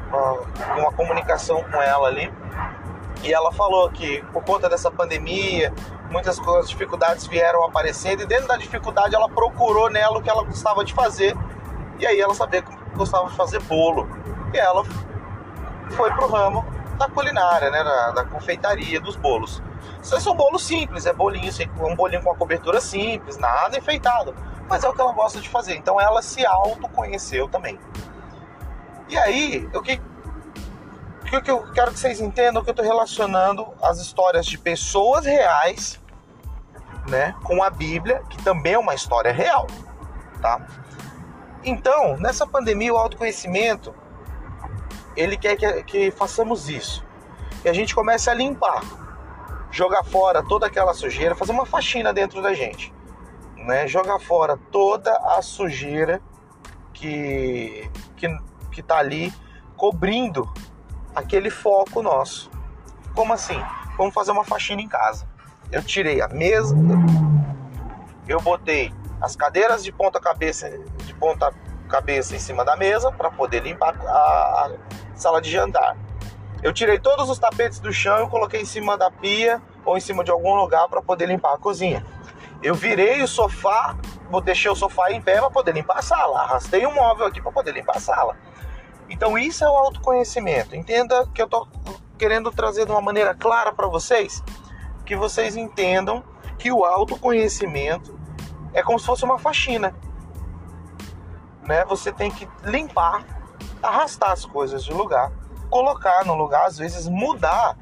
uma, 0.09 0.79
uma 0.79 0.91
comunicação 0.91 1.63
com 1.63 1.81
ela 1.81 2.07
ali. 2.07 2.31
E 3.23 3.33
ela 3.33 3.51
falou 3.53 3.89
que 3.89 4.21
por 4.33 4.43
conta 4.43 4.69
dessa 4.69 4.91
pandemia, 4.91 5.73
muitas 6.11 6.37
coisas, 6.37 6.69
dificuldades 6.69 7.25
vieram 7.25 7.63
aparecendo 7.63 8.21
e 8.21 8.25
dentro 8.25 8.47
da 8.47 8.57
dificuldade 8.57 9.15
ela 9.15 9.29
procurou 9.29 9.89
nela 9.89 10.17
o 10.17 10.21
que 10.21 10.29
ela 10.29 10.43
gostava 10.43 10.83
de 10.83 10.93
fazer. 10.93 11.33
E 11.99 12.05
aí 12.05 12.19
ela 12.19 12.33
sabia 12.33 12.61
que 12.61 12.75
gostava 12.95 13.29
de 13.29 13.35
fazer 13.35 13.61
bolo. 13.61 14.07
E 14.53 14.57
ela 14.57 14.83
foi 15.91 16.11
pro 16.11 16.27
ramo 16.27 16.65
da 16.97 17.07
culinária, 17.07 17.71
né, 17.71 17.83
da, 17.83 18.11
da 18.11 18.25
confeitaria, 18.25 18.99
dos 18.99 19.15
bolos. 19.15 19.61
Isso 20.01 20.19
são 20.19 20.35
bolos 20.35 20.65
simples, 20.65 21.05
é 21.05 21.13
bolinho, 21.13 21.49
um 21.79 21.95
bolinho 21.95 22.21
com 22.21 22.29
uma 22.29 22.35
cobertura 22.35 22.81
simples, 22.81 23.37
nada 23.37 23.77
enfeitado. 23.77 24.35
Mas 24.69 24.83
é 24.83 24.89
o 24.89 24.93
que 24.93 24.99
ela 24.99 25.13
gosta 25.13 25.39
de 25.39 25.47
fazer. 25.47 25.75
Então 25.75 25.99
ela 25.99 26.21
se 26.21 26.45
autoconheceu 26.45 27.47
também. 27.47 27.79
E 29.07 29.17
aí, 29.17 29.69
o 29.73 29.81
que 29.81 30.01
o 31.37 31.41
que 31.41 31.51
eu 31.51 31.71
quero 31.71 31.91
que 31.91 31.99
vocês 31.99 32.19
entendam 32.19 32.63
que 32.63 32.69
eu 32.69 32.73
estou 32.73 32.85
relacionando 32.85 33.67
as 33.81 33.99
histórias 33.99 34.45
de 34.45 34.57
pessoas 34.57 35.25
reais, 35.25 35.99
né, 37.07 37.35
com 37.43 37.63
a 37.63 37.69
Bíblia, 37.69 38.23
que 38.29 38.41
também 38.43 38.73
é 38.73 38.79
uma 38.79 38.93
história 38.93 39.31
real, 39.31 39.67
tá? 40.41 40.65
Então, 41.63 42.17
nessa 42.17 42.45
pandemia, 42.45 42.93
o 42.93 42.97
autoconhecimento, 42.97 43.93
ele 45.15 45.37
quer 45.37 45.55
que, 45.55 45.83
que 45.83 46.11
façamos 46.11 46.69
isso. 46.69 47.05
E 47.63 47.69
a 47.69 47.73
gente 47.73 47.95
comece 47.95 48.29
a 48.29 48.33
limpar, 48.33 48.81
jogar 49.71 50.03
fora 50.03 50.43
toda 50.43 50.67
aquela 50.67 50.93
sujeira, 50.93 51.35
fazer 51.35 51.51
uma 51.51 51.65
faxina 51.65 52.13
dentro 52.13 52.41
da 52.41 52.53
gente, 52.53 52.93
né? 53.55 53.87
Jogar 53.87 54.19
fora 54.19 54.57
toda 54.71 55.11
a 55.11 55.41
sujeira 55.41 56.21
que 56.93 57.89
que, 58.17 58.27
que 58.71 58.83
tá 58.83 58.97
ali 58.97 59.33
cobrindo 59.75 60.51
aquele 61.15 61.49
foco 61.49 62.01
nosso. 62.01 62.49
Como 63.15 63.33
assim? 63.33 63.59
Vamos 63.97 64.13
fazer 64.13 64.31
uma 64.31 64.43
faxina 64.43 64.81
em 64.81 64.87
casa. 64.87 65.27
Eu 65.71 65.83
tirei 65.83 66.21
a 66.21 66.27
mesa, 66.27 66.75
eu 68.27 68.39
botei 68.39 68.93
as 69.21 69.35
cadeiras 69.35 69.83
de 69.83 69.91
ponta 69.91 70.19
cabeça 70.19 70.69
de 71.05 71.13
ponta 71.13 71.53
cabeça 71.89 72.35
em 72.35 72.39
cima 72.39 72.65
da 72.65 72.75
mesa 72.75 73.11
para 73.11 73.29
poder 73.29 73.63
limpar 73.63 73.95
a, 74.05 74.11
a, 74.11 74.71
sala 75.15 75.41
de 75.41 75.51
jantar. 75.51 75.95
Eu 76.61 76.73
tirei 76.73 76.97
todos 76.97 77.29
os 77.29 77.37
tapetes 77.37 77.79
do 77.79 77.91
chão 77.91 78.25
e 78.25 78.29
coloquei 78.29 78.61
em 78.61 78.65
cima 78.65 78.97
da 78.97 79.11
pia 79.11 79.61
ou 79.85 79.97
em 79.97 79.99
cima 79.99 80.23
de 80.23 80.31
algum 80.31 80.55
lugar 80.55 80.87
para 80.87 81.01
poder 81.01 81.27
limpar 81.27 81.53
a 81.53 81.57
cozinha. 81.57 82.05
Eu 82.61 82.73
virei 82.73 83.21
o 83.21 83.27
sofá, 83.27 83.95
deixei 84.43 84.71
o 84.71 84.75
sofá 84.75 85.11
em 85.11 85.21
pé 85.21 85.39
para 85.39 85.51
poder 85.51 85.73
limpar 85.73 85.99
a 85.99 86.01
sala. 86.01 86.39
Arrastei 86.39 86.85
um 86.87 86.93
móvel 86.93 87.25
aqui 87.25 87.41
para 87.41 87.51
poder 87.51 87.73
limpar 87.73 87.97
a 87.97 87.99
sala. 87.99 88.37
Então 89.13 89.37
isso 89.37 89.63
é 89.63 89.69
o 89.69 89.77
autoconhecimento. 89.77 90.75
Entenda 90.75 91.27
que 91.27 91.39
eu 91.39 91.45
estou 91.45 91.67
querendo 92.17 92.51
trazer 92.51 92.85
de 92.85 92.91
uma 92.91 92.99
maneira 92.99 93.35
clara 93.35 93.71
para 93.71 93.87
vocês, 93.87 94.43
que 95.05 95.15
vocês 95.15 95.55
entendam 95.55 96.23
que 96.57 96.71
o 96.71 96.83
autoconhecimento 96.83 98.19
é 98.73 98.81
como 98.81 98.99
se 98.99 99.05
fosse 99.05 99.23
uma 99.23 99.37
faxina. 99.37 99.93
Né? 101.61 101.85
Você 101.85 102.11
tem 102.11 102.31
que 102.31 102.49
limpar, 102.63 103.23
arrastar 103.83 104.31
as 104.31 104.45
coisas 104.45 104.83
de 104.83 104.91
lugar, 104.91 105.31
colocar 105.69 106.25
no 106.25 106.33
lugar, 106.33 106.65
às 106.65 106.79
vezes 106.79 107.07
mudar, 107.07 107.77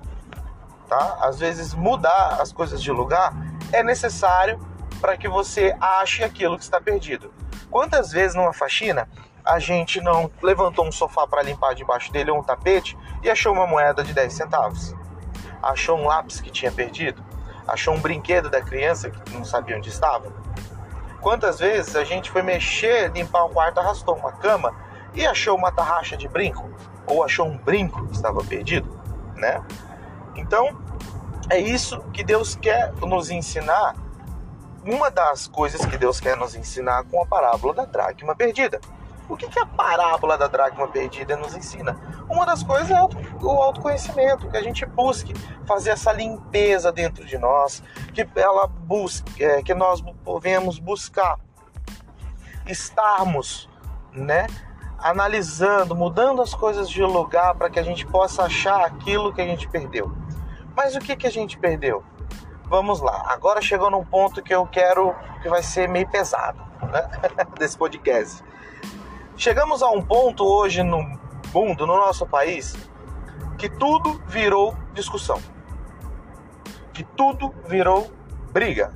tá? 0.90 1.18
Às 1.22 1.40
vezes 1.40 1.74
mudar 1.74 2.42
as 2.42 2.52
coisas 2.52 2.84
de 2.84 2.92
lugar 2.92 3.34
é 3.72 3.82
necessário 3.82 4.60
para 5.00 5.16
que 5.16 5.30
você 5.30 5.76
ache 5.80 6.26
aquilo 6.26 6.58
que 6.58 6.64
está 6.64 6.82
perdido. 6.82 7.34
Quantas 7.70 8.12
vezes 8.12 8.36
numa 8.36 8.52
faxina 8.52 9.08
a 9.46 9.60
gente 9.60 10.00
não 10.02 10.30
levantou 10.42 10.86
um 10.86 10.92
sofá 10.92 11.28
para 11.28 11.42
limpar 11.42 11.74
debaixo 11.74 12.12
dele 12.12 12.32
ou 12.32 12.40
um 12.40 12.44
tapete 12.44 12.98
e 13.24 13.30
achou 13.30 13.54
uma 13.54 13.68
moeda 13.68 14.04
de 14.04 14.14
10 14.14 14.34
centavos. 14.34 14.96
Achou 15.62 15.98
um 15.98 16.06
lápis 16.06 16.42
que 16.42 16.50
tinha 16.50 16.72
perdido. 16.72 17.24
Achou 17.68 17.94
um 17.94 18.00
brinquedo 18.00 18.50
da 18.50 18.62
criança 18.62 19.10
que 19.10 19.34
não 19.34 19.46
sabia 19.46 19.78
onde 19.78 19.90
estava. 19.90 20.32
Quantas 21.22 21.60
vezes 21.60 21.96
a 21.96 22.04
gente 22.04 22.32
foi 22.32 22.42
mexer, 22.42 23.12
limpar 23.12 23.46
um 23.46 23.50
quarto, 23.50 23.80
arrastou 23.80 24.16
uma 24.16 24.32
cama 24.32 24.74
e 25.14 25.26
achou 25.26 25.56
uma 25.56 25.72
tarraxa 25.72 26.18
de 26.18 26.28
brinco 26.28 26.70
ou 27.06 27.24
achou 27.24 27.48
um 27.48 27.58
brinco 27.58 28.08
que 28.08 28.16
estava 28.16 28.44
perdido, 28.44 28.90
né? 29.36 29.64
Então, 30.36 30.76
é 31.50 31.60
isso 31.60 32.00
que 32.14 32.24
Deus 32.24 32.56
quer 32.56 32.94
nos 33.02 33.30
ensinar. 33.30 33.96
Uma 34.84 35.12
das 35.12 35.48
coisas 35.48 35.86
que 35.86 35.98
Deus 35.98 36.20
quer 36.20 36.36
nos 36.36 36.56
ensinar 36.56 37.04
com 37.04 37.22
a 37.22 37.26
parábola 37.26 37.74
da 37.74 37.86
dracma 37.86 38.36
perdida. 38.36 38.80
O 39.32 39.38
que, 39.38 39.48
que 39.48 39.58
a 39.58 39.66
parábola 39.66 40.38
da 40.38 40.48
dracma 40.48 40.90
perdida 40.90 41.38
nos 41.38 41.56
ensina? 41.56 41.98
Uma 42.28 42.46
das 42.46 42.64
coisas 42.64 42.92
é 42.92 43.02
o 43.02 43.50
autoconhecimento, 43.50 44.50
que 44.50 44.58
a 44.58 44.62
gente 44.62 44.86
busque 44.86 45.34
fazer 45.66 45.92
essa 45.92 46.12
limpeza 46.12 46.92
dentro 46.92 47.24
de 47.26 47.38
nós, 47.38 47.82
que 48.14 48.28
ela 48.36 48.68
busque, 48.68 49.42
é, 49.42 49.64
que 49.64 49.74
nós 49.74 50.04
venhamos 50.42 50.80
buscar 50.80 51.40
estarmos, 52.68 53.70
né, 54.12 54.48
analisando, 54.98 55.96
mudando 55.96 56.42
as 56.42 56.54
coisas 56.54 56.90
de 56.90 57.02
lugar 57.02 57.56
para 57.56 57.70
que 57.70 57.80
a 57.80 57.84
gente 57.84 58.06
possa 58.06 58.44
achar 58.44 58.84
aquilo 58.84 59.34
que 59.34 59.40
a 59.40 59.46
gente 59.46 59.66
perdeu. 59.70 60.14
Mas 60.76 60.94
o 60.94 61.00
que 61.00 61.16
que 61.16 61.26
a 61.26 61.32
gente 61.32 61.58
perdeu? 61.58 62.04
Vamos 62.66 63.00
lá. 63.00 63.28
Agora 63.30 63.62
chegou 63.62 63.90
num 63.90 64.04
ponto 64.04 64.44
que 64.44 64.54
eu 64.54 64.68
quero 64.68 65.16
que 65.42 65.48
vai 65.48 65.64
ser 65.64 65.88
meio 65.88 66.10
pesado, 66.10 66.62
né? 66.92 67.10
desse 67.58 67.78
podcast. 67.78 68.44
Chegamos 69.42 69.82
a 69.82 69.90
um 69.90 70.04
ponto 70.04 70.46
hoje 70.46 70.84
no 70.84 71.02
mundo, 71.52 71.88
no 71.88 71.96
nosso 71.96 72.28
país, 72.28 72.78
que 73.58 73.68
tudo 73.68 74.22
virou 74.28 74.78
discussão. 74.94 75.42
Que 76.94 77.04
tudo 77.04 77.52
virou 77.66 78.14
briga. 78.52 78.94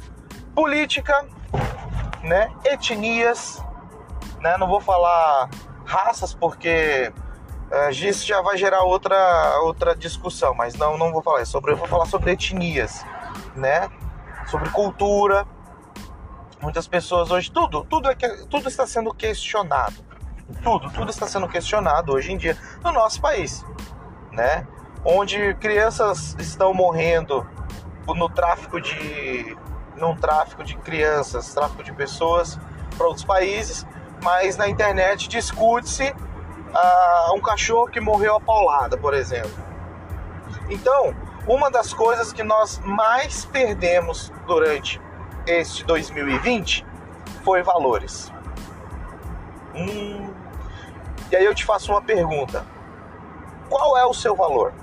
Política, 0.53 1.27
né? 2.21 2.53
Etnias, 2.63 3.59
né? 4.39 4.55
Não 4.59 4.67
vou 4.67 4.79
falar 4.79 5.49
raças 5.83 6.35
porque 6.35 7.11
uh, 7.71 7.89
isso 7.89 8.23
já 8.23 8.39
vai 8.43 8.55
gerar 8.55 8.83
outra, 8.83 9.17
outra 9.63 9.95
discussão, 9.95 10.53
mas 10.53 10.75
não, 10.75 10.95
não 10.95 11.11
vou 11.11 11.23
falar. 11.23 11.43
Sobre, 11.45 11.71
eu 11.71 11.75
vou 11.77 11.87
falar 11.87 12.05
sobre 12.05 12.33
etnias, 12.33 13.03
né? 13.55 13.89
Sobre 14.45 14.69
cultura. 14.69 15.47
Muitas 16.61 16.87
pessoas 16.87 17.31
hoje, 17.31 17.51
tudo, 17.51 17.83
tudo, 17.85 18.11
é 18.11 18.13
que, 18.13 18.29
tudo 18.45 18.69
está 18.69 18.85
sendo 18.85 19.11
questionado. 19.11 20.04
Tudo, 20.61 20.91
tudo 20.91 21.09
está 21.09 21.27
sendo 21.27 21.47
questionado 21.47 22.13
hoje 22.13 22.31
em 22.31 22.37
dia 22.37 22.57
no 22.83 22.91
nosso 22.91 23.19
país, 23.19 23.65
né? 24.31 24.65
Onde 25.03 25.55
crianças 25.55 26.35
estão 26.39 26.73
morrendo 26.73 27.47
no 28.07 28.29
tráfico 28.29 28.79
de 28.79 29.57
num 29.95 30.15
tráfico 30.15 30.63
de 30.63 30.75
crianças, 30.77 31.53
tráfico 31.53 31.83
de 31.83 31.93
pessoas 31.93 32.59
para 32.97 33.07
outros 33.07 33.25
países, 33.25 33.85
mas 34.21 34.57
na 34.57 34.67
internet 34.67 35.27
discute-se 35.27 36.09
uh, 36.09 37.33
um 37.35 37.41
cachorro 37.41 37.87
que 37.87 37.99
morreu 37.99 38.35
a 38.35 38.41
paulada, 38.41 38.97
por 38.97 39.13
exemplo. 39.13 39.51
Então, 40.69 41.15
uma 41.47 41.69
das 41.71 41.93
coisas 41.93 42.33
que 42.33 42.43
nós 42.43 42.79
mais 42.83 43.45
perdemos 43.45 44.31
durante 44.45 45.01
este 45.45 45.83
2020 45.85 46.85
foi 47.43 47.61
valores. 47.61 48.31
Hum, 49.75 50.24
e 51.31 51.35
aí 51.35 51.45
eu 51.45 51.55
te 51.55 51.65
faço 51.65 51.91
uma 51.91 52.01
pergunta: 52.01 52.65
qual 53.69 53.97
é 53.97 54.05
o 54.05 54.13
seu 54.13 54.35
valor? 54.35 54.73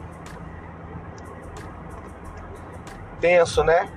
Tenso, 3.20 3.62
né? 3.62 3.88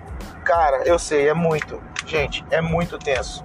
Cara, 0.44 0.84
eu 0.86 1.00
sei, 1.00 1.28
é 1.28 1.34
muito. 1.34 1.82
Gente, 2.06 2.46
é 2.52 2.62
muito 2.62 3.00
tenso. 3.00 3.44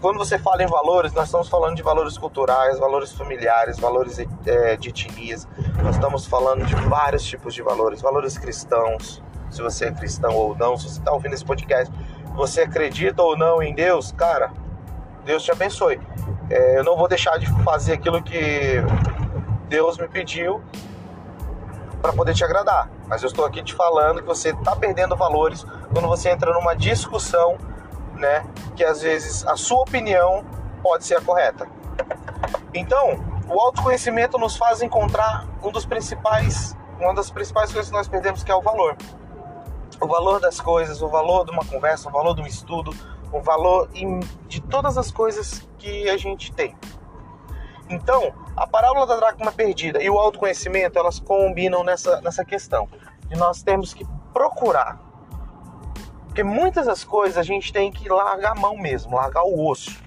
Quando 0.00 0.18
você 0.18 0.38
fala 0.38 0.62
em 0.62 0.66
valores, 0.66 1.12
nós 1.12 1.26
estamos 1.26 1.48
falando 1.48 1.76
de 1.76 1.82
valores 1.82 2.16
culturais, 2.16 2.78
valores 2.78 3.12
familiares, 3.12 3.78
valores 3.78 4.18
é, 4.46 4.76
de 4.76 4.88
etnias. 4.88 5.46
Nós 5.82 5.94
estamos 5.94 6.26
falando 6.26 6.64
de 6.64 6.74
vários 6.74 7.22
tipos 7.22 7.54
de 7.54 7.62
valores, 7.62 8.00
valores 8.00 8.38
cristãos. 8.38 9.22
Se 9.50 9.60
você 9.60 9.86
é 9.86 9.92
cristão 9.92 10.34
ou 10.34 10.56
não, 10.56 10.76
se 10.76 10.88
você 10.88 10.98
está 10.98 11.12
ouvindo 11.12 11.34
esse 11.34 11.44
podcast, 11.44 11.92
você 12.34 12.62
acredita 12.62 13.22
ou 13.22 13.36
não 13.36 13.62
em 13.62 13.74
Deus, 13.74 14.12
cara, 14.12 14.52
Deus 15.24 15.42
te 15.42 15.52
abençoe. 15.52 16.00
É, 16.50 16.78
eu 16.78 16.82
não 16.82 16.96
vou 16.96 17.06
deixar 17.06 17.38
de 17.38 17.46
fazer 17.62 17.92
aquilo 17.92 18.20
que 18.20 18.82
Deus 19.68 19.96
me 19.96 20.08
pediu 20.08 20.60
para 22.02 22.12
poder 22.12 22.34
te 22.34 22.44
agradar. 22.44 22.90
Mas 23.06 23.22
eu 23.22 23.28
estou 23.28 23.44
aqui 23.44 23.62
te 23.62 23.72
falando 23.72 24.20
que 24.20 24.26
você 24.26 24.50
está 24.50 24.74
perdendo 24.74 25.14
valores 25.14 25.64
quando 25.92 26.08
você 26.08 26.28
entra 26.28 26.52
numa 26.52 26.74
discussão, 26.74 27.56
né? 28.16 28.44
Que 28.74 28.82
às 28.82 29.00
vezes 29.00 29.46
a 29.46 29.56
sua 29.56 29.82
opinião 29.82 30.44
pode 30.82 31.04
ser 31.04 31.16
a 31.16 31.20
correta. 31.20 31.68
Então, 32.74 33.20
o 33.48 33.60
autoconhecimento 33.60 34.36
nos 34.36 34.56
faz 34.56 34.82
encontrar 34.82 35.46
um 35.62 35.70
dos 35.70 35.86
principais, 35.86 36.76
uma 36.98 37.14
das 37.14 37.30
principais 37.30 37.72
coisas 37.72 37.90
que 37.90 37.96
nós 37.96 38.08
perdemos, 38.08 38.42
que 38.42 38.50
é 38.50 38.54
o 38.54 38.62
valor. 38.62 38.96
O 40.00 40.06
valor 40.06 40.40
das 40.40 40.60
coisas, 40.60 41.00
o 41.00 41.08
valor 41.08 41.44
de 41.44 41.52
uma 41.52 41.64
conversa, 41.64 42.08
o 42.08 42.12
valor 42.12 42.34
de 42.34 42.42
um 42.42 42.46
estudo, 42.46 42.92
o 43.32 43.40
valor 43.40 43.88
de 44.48 44.60
todas 44.62 44.98
as 44.98 45.10
coisas 45.10 45.68
que 45.78 46.08
a 46.08 46.16
gente 46.16 46.52
tem. 46.52 46.76
Então, 47.88 48.32
a 48.56 48.66
parábola 48.66 49.06
da 49.06 49.16
dracma 49.16 49.50
perdida 49.50 50.02
e 50.02 50.08
o 50.08 50.18
autoconhecimento, 50.18 50.98
elas 50.98 51.18
combinam 51.18 51.82
nessa, 51.82 52.20
nessa 52.20 52.44
questão. 52.44 52.88
De 53.26 53.36
nós 53.36 53.62
temos 53.62 53.92
que 53.92 54.06
procurar. 54.32 55.00
Porque 56.26 56.44
muitas 56.44 56.86
das 56.86 57.02
coisas 57.02 57.36
a 57.36 57.42
gente 57.42 57.72
tem 57.72 57.90
que 57.90 58.08
largar 58.08 58.52
a 58.52 58.54
mão 58.54 58.76
mesmo, 58.76 59.16
largar 59.16 59.42
o 59.42 59.68
osso. 59.68 60.00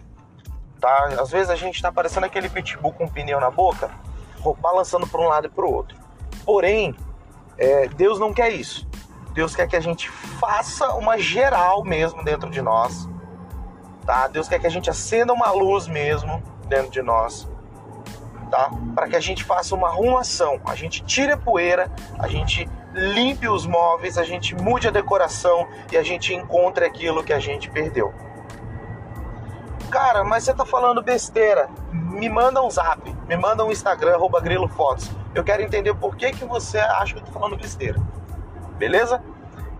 Tá? 0.79 1.09
Às 1.19 1.29
vezes 1.29 1.49
a 1.49 1.55
gente 1.55 1.75
está 1.75 1.91
parecendo 1.91 2.25
aquele 2.25 2.49
pitbull 2.49 2.93
com 2.93 3.03
um 3.03 3.09
pneu 3.09 3.39
na 3.39 3.51
boca, 3.51 3.91
balançando 4.59 5.05
para 5.05 5.19
um 5.19 5.27
lado 5.27 5.47
e 5.47 5.49
para 5.49 5.65
o 5.65 5.73
outro. 5.73 5.97
Porém, 6.45 6.95
é, 7.57 7.87
Deus 7.89 8.19
não 8.19 8.33
quer 8.33 8.49
isso. 8.51 8.87
Deus 9.33 9.55
quer 9.55 9.67
que 9.67 9.75
a 9.75 9.81
gente 9.81 10.09
faça 10.09 10.93
uma 10.93 11.17
geral 11.17 11.83
mesmo 11.83 12.23
dentro 12.23 12.49
de 12.49 12.61
nós. 12.61 13.09
Tá? 14.05 14.27
Deus 14.27 14.47
quer 14.47 14.59
que 14.59 14.67
a 14.67 14.71
gente 14.71 14.89
acenda 14.89 15.31
uma 15.33 15.51
luz 15.51 15.87
mesmo 15.87 16.41
dentro 16.67 16.91
de 16.91 17.01
nós 17.01 17.47
tá? 18.53 18.69
Para 18.93 19.07
que 19.07 19.15
a 19.15 19.19
gente 19.19 19.43
faça 19.43 19.73
uma 19.73 19.87
arrumação, 19.87 20.61
a 20.67 20.75
gente 20.75 21.03
tire 21.03 21.31
a 21.31 21.37
poeira, 21.37 21.89
a 22.19 22.27
gente 22.27 22.69
limpe 22.93 23.47
os 23.49 23.65
móveis, 23.65 24.15
a 24.15 24.23
gente 24.23 24.53
mude 24.53 24.87
a 24.87 24.91
decoração 24.91 25.67
e 25.91 25.97
a 25.97 26.03
gente 26.03 26.35
encontre 26.35 26.85
aquilo 26.85 27.23
que 27.23 27.33
a 27.33 27.39
gente 27.39 27.67
perdeu. 27.71 28.13
Cara, 29.89 30.23
mas 30.23 30.43
você 30.43 30.53
tá 30.53 30.65
falando 30.67 31.01
besteira. 31.01 31.67
Me 31.91 32.29
manda 32.29 32.61
um 32.61 32.69
zap, 32.69 33.11
me 33.27 33.35
manda 33.35 33.65
um 33.65 33.71
Instagram, 33.71 34.13
arroba 34.13 34.39
Grilo 34.39 34.67
Fotos. 34.67 35.09
Eu 35.33 35.43
quero 35.43 35.63
entender 35.63 35.95
por 35.95 36.15
que, 36.15 36.31
que 36.31 36.45
você 36.45 36.77
acha 36.77 37.15
que 37.15 37.21
eu 37.21 37.25
tô 37.25 37.31
falando 37.31 37.57
besteira. 37.57 37.99
Beleza? 38.77 39.19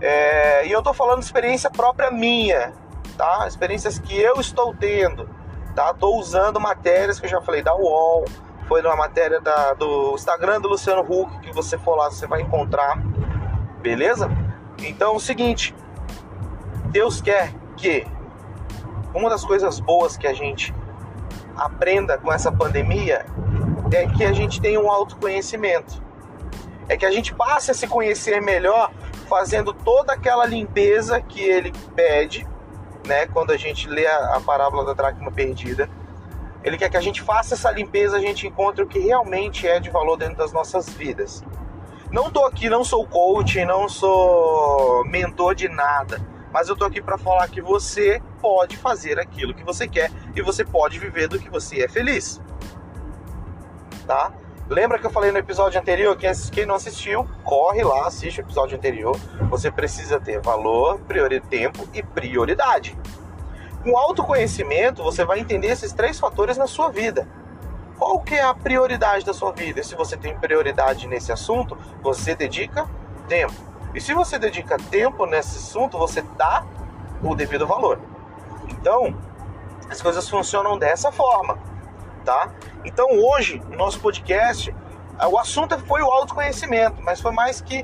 É, 0.02 0.66
e 0.66 0.72
eu 0.72 0.82
tô 0.82 0.94
falando 0.96 1.22
experiência 1.22 1.70
própria 1.70 2.10
minha, 2.10 2.74
tá? 3.18 3.46
Experiências 3.48 4.00
que 4.00 4.20
eu 4.20 4.40
estou 4.40 4.74
tendo, 4.74 5.30
tá? 5.76 5.94
Tô 5.94 6.18
usando 6.18 6.60
matérias 6.60 7.20
que 7.20 7.26
eu 7.26 7.30
já 7.30 7.42
falei 7.42 7.62
da 7.62 7.76
UOL, 7.76 8.26
foi 8.68 8.82
numa 8.82 8.96
matéria 8.96 9.40
da, 9.42 9.74
do 9.74 10.14
Instagram 10.16 10.62
do 10.62 10.70
Luciano 10.70 11.02
Huck, 11.02 11.40
que 11.42 11.52
você 11.52 11.78
for 11.78 11.96
lá, 11.96 12.10
você 12.10 12.26
vai 12.26 12.42
encontrar, 12.42 12.98
beleza? 13.82 14.30
Então 14.80 15.14
é 15.14 15.16
o 15.16 15.20
seguinte, 15.20 15.76
Deus 16.86 17.22
quer 17.22 17.54
que 17.76 18.06
uma 19.14 19.30
das 19.30 19.44
coisas 19.44 19.80
boas 19.80 20.18
que 20.18 20.28
a 20.28 20.34
gente 20.34 20.74
aprenda 21.56 22.18
com 22.18 22.32
essa 22.34 22.52
pandemia 22.52 23.26
é 23.92 24.08
que 24.08 24.24
a 24.24 24.34
gente 24.34 24.60
tenha 24.60 24.80
um 24.80 24.90
autoconhecimento. 24.90 26.02
É 26.90 26.98
que 26.98 27.06
a 27.06 27.12
gente 27.12 27.34
passe 27.34 27.72
a 27.72 27.74
se 27.74 27.88
conhecer 27.88 28.42
melhor 28.42 28.92
fazendo 29.30 29.74
toda 29.74 30.14
aquela 30.14 30.46
limpeza 30.46 31.22
que 31.22 31.42
ele 31.42 31.72
pede, 31.96 32.48
né? 33.08 33.28
Quando 33.28 33.52
a 33.52 33.58
gente 33.58 33.88
lê 33.88 34.06
a, 34.08 34.36
a 34.36 34.42
parábola 34.42 34.86
da 34.86 34.94
dracma 34.94 35.32
perdida 35.32 35.90
ele 36.64 36.78
quer 36.78 36.90
que 36.90 36.98
a 36.98 37.02
gente 37.02 37.22
faça 37.22 37.56
essa 37.56 37.70
limpeza, 37.72 38.16
a 38.16 38.22
gente 38.22 38.48
encontre 38.48 38.84
o 38.84 38.88
que 38.88 38.98
realmente 39.00 39.68
é 39.68 39.80
de 39.80 39.90
valor 39.90 40.16
dentro 40.16 40.38
das 40.38 40.54
nossas 40.54 40.88
vidas. 40.90 41.44
Não 42.10 42.32
tô 42.32 42.46
aqui, 42.46 42.70
não 42.70 42.84
sou 42.84 43.06
coach, 43.06 43.64
não 43.66 43.90
sou 43.90 45.04
mentor 45.06 45.56
de 45.56 45.68
nada, 45.68 46.26
mas 46.54 46.70
eu 46.70 46.76
tô 46.76 46.86
aqui 46.86 47.02
para 47.02 47.18
falar 47.18 47.50
que 47.50 47.62
você 47.62 48.22
pode 48.40 48.78
fazer 48.78 49.20
aquilo 49.20 49.54
que 49.54 49.64
você 49.64 49.88
quer 49.88 50.10
e 50.36 50.42
você 50.42 50.64
pode 50.64 51.00
viver 51.00 51.28
do 51.28 51.40
que 51.40 51.50
você 51.50 51.84
é 51.84 51.90
feliz. 51.90 52.40
Tá? 54.08 54.32
Lembra 54.70 54.98
que 54.98 55.06
eu 55.06 55.12
falei 55.12 55.30
no 55.32 55.38
episódio 55.38 55.80
anterior? 55.80 56.18
Quem 56.18 56.66
não 56.66 56.76
assistiu, 56.76 57.28
corre 57.44 57.84
lá, 57.84 58.08
assiste 58.08 58.40
o 58.40 58.44
episódio 58.44 58.78
anterior. 58.78 59.16
Você 59.50 59.70
precisa 59.70 60.20
ter 60.20 60.40
valor, 60.40 61.00
priori, 61.02 61.42
tempo 61.42 61.88
e 61.94 62.02
prioridade. 62.02 62.98
Com 63.84 63.98
autoconhecimento, 63.98 65.04
você 65.04 65.26
vai 65.26 65.40
entender 65.40 65.68
esses 65.68 65.92
três 65.92 66.18
fatores 66.18 66.56
na 66.56 66.66
sua 66.66 66.90
vida. 66.90 67.28
Qual 67.98 68.22
que 68.22 68.36
é 68.36 68.42
a 68.42 68.54
prioridade 68.54 69.26
da 69.26 69.34
sua 69.34 69.52
vida? 69.52 69.84
Se 69.84 69.96
você 69.96 70.16
tem 70.16 70.38
prioridade 70.38 71.08
nesse 71.08 71.32
assunto, 71.32 71.78
você 72.02 72.34
dedica 72.34 72.88
tempo. 73.28 73.54
E 73.94 74.00
se 74.00 74.14
você 74.14 74.40
dedica 74.40 74.78
tempo 74.78 75.26
nesse 75.26 75.58
assunto, 75.58 75.98
você 75.98 76.22
dá 76.38 76.66
o 77.22 77.36
devido 77.36 77.68
valor. 77.68 78.00
Então, 78.70 79.14
as 79.90 80.02
coisas 80.02 80.28
funcionam 80.28 80.80
dessa 80.80 81.12
forma, 81.12 81.58
tá? 82.24 82.50
Então, 82.84 83.08
hoje, 83.12 83.62
no 83.70 83.78
nosso 83.78 84.00
podcast, 84.00 84.74
o 85.30 85.38
assunto 85.38 85.78
foi 85.80 86.02
o 86.02 86.12
autoconhecimento, 86.12 87.02
mas 87.02 87.22
foi 87.22 87.32
mais 87.32 87.62
que 87.62 87.84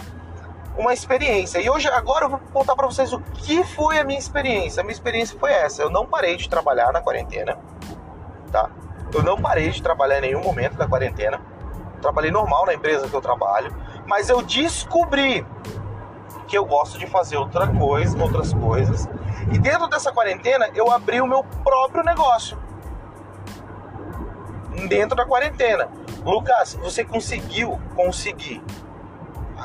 uma 0.78 0.93
experiência. 0.93 1.60
E 1.60 1.69
hoje, 1.69 1.88
agora 1.88 2.25
eu 2.25 2.30
vou 2.30 2.39
contar 2.54 2.75
para 2.75 2.88
vocês 2.88 3.12
o 3.12 3.19
que 3.19 3.63
foi 3.63 3.99
a 3.99 4.04
minha 4.04 4.19
experiência. 4.19 4.82
A 4.82 4.84
minha 4.84 4.93
experiência 4.93 5.38
foi 5.38 5.52
essa. 5.52 5.82
Eu 5.82 5.89
não 5.89 6.06
parei 6.06 6.38
de 6.38 6.49
trabalhar 6.49 6.91
na 6.91 7.02
quarentena, 7.02 7.58
tá? 8.52 8.69
Eu 9.13 9.23
não 9.23 9.41
parei 9.41 9.69
de 9.69 9.82
trabalhar 9.82 10.19
em 10.19 10.21
nenhum 10.21 10.43
momento 10.43 10.75
da 10.75 10.88
quarentena. 10.88 11.41
Trabalhei 12.02 12.32
normal 12.32 12.65
na 12.65 12.73
empresa 12.73 13.10
que 13.10 13.13
eu 13.13 13.21
trabalho, 13.21 13.75
mas 14.08 14.30
eu 14.30 14.41
descobri 14.41 15.45
que 16.47 16.58
eu 16.58 16.65
gosto 16.65 16.97
de 16.97 17.06
fazer 17.06 17.38
outra 17.38 17.67
coisa, 17.67 18.17
outras 18.21 18.54
coisas. 18.54 19.08
E 19.52 19.60
dentro 19.60 19.88
dessa 19.88 20.12
quarentena, 20.12 20.69
eu 20.73 20.91
abri 20.91 21.21
o 21.21 21.28
meu 21.28 21.43
próprio 21.63 22.04
negócio. 22.04 22.58
Dentro 24.88 25.15
da 25.15 25.26
quarentena. 25.26 25.89
Lucas, 26.24 26.76
você 26.76 27.04
conseguiu 27.04 27.80
conseguir 27.96 28.62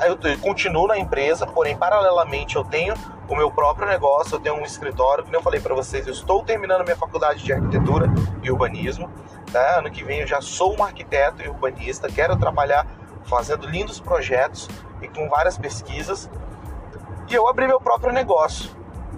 eu, 0.03 0.19
eu 0.29 0.39
continuo 0.39 0.87
na 0.87 0.99
empresa, 0.99 1.47
porém, 1.47 1.77
paralelamente, 1.77 2.57
eu 2.57 2.65
tenho 2.65 2.95
o 3.29 3.37
meu 3.37 3.51
próprio 3.51 3.87
negócio, 3.87 4.35
eu 4.35 4.41
tenho 4.41 4.57
um 4.57 4.65
escritório, 4.65 5.23
como 5.23 5.37
eu 5.37 5.43
falei 5.43 5.61
para 5.61 5.75
vocês, 5.75 6.07
eu 6.07 6.13
estou 6.13 6.43
terminando 6.43 6.83
minha 6.83 6.97
faculdade 6.97 7.43
de 7.43 7.53
arquitetura 7.53 8.13
e 8.43 8.51
urbanismo. 8.51 9.09
Né? 9.53 9.79
Ano 9.79 9.91
que 9.91 10.03
vem 10.03 10.21
eu 10.21 10.27
já 10.27 10.41
sou 10.41 10.77
um 10.77 10.83
arquiteto 10.83 11.43
e 11.43 11.49
urbanista, 11.49 12.09
quero 12.09 12.37
trabalhar 12.37 12.87
fazendo 13.25 13.67
lindos 13.67 14.01
projetos 14.01 14.69
e 15.01 15.09
com 15.09 15.29
várias 15.29 15.57
pesquisas. 15.57 16.29
E 17.29 17.35
eu 17.35 17.49
abri 17.49 17.67
meu 17.67 17.81
próprio 17.81 18.13
negócio. 18.13 18.71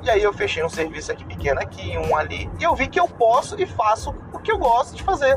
E 0.03 0.11
aí 0.11 0.23
eu 0.23 0.33
fechei 0.33 0.63
um 0.63 0.69
serviço 0.69 1.11
aqui 1.11 1.25
pequeno 1.25 1.61
aqui, 1.61 1.99
um 1.99 2.15
ali, 2.15 2.49
e 2.61 2.65
eu 2.65 2.75
vi 2.77 2.87
que 2.87 3.01
eu 3.01 3.09
posso 3.09 3.61
e 3.61 3.67
faço 3.67 4.15
o 4.33 4.39
que 4.39 4.53
eu 4.53 4.59
gosto 4.59 4.95
de 4.95 5.03
fazer. 5.03 5.37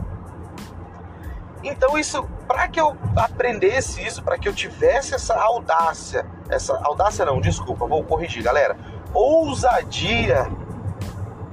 Então 1.63 1.97
isso, 1.97 2.23
para 2.47 2.67
que 2.67 2.79
eu 2.79 2.95
aprendesse 3.15 4.05
isso, 4.05 4.23
para 4.23 4.37
que 4.37 4.47
eu 4.47 4.53
tivesse 4.53 5.13
essa 5.13 5.35
audácia, 5.35 6.25
essa 6.49 6.77
audácia 6.83 7.25
não, 7.25 7.41
desculpa, 7.41 7.85
vou 7.85 8.03
corrigir, 8.03 8.41
galera. 8.41 8.77
Ousadia 9.13 10.49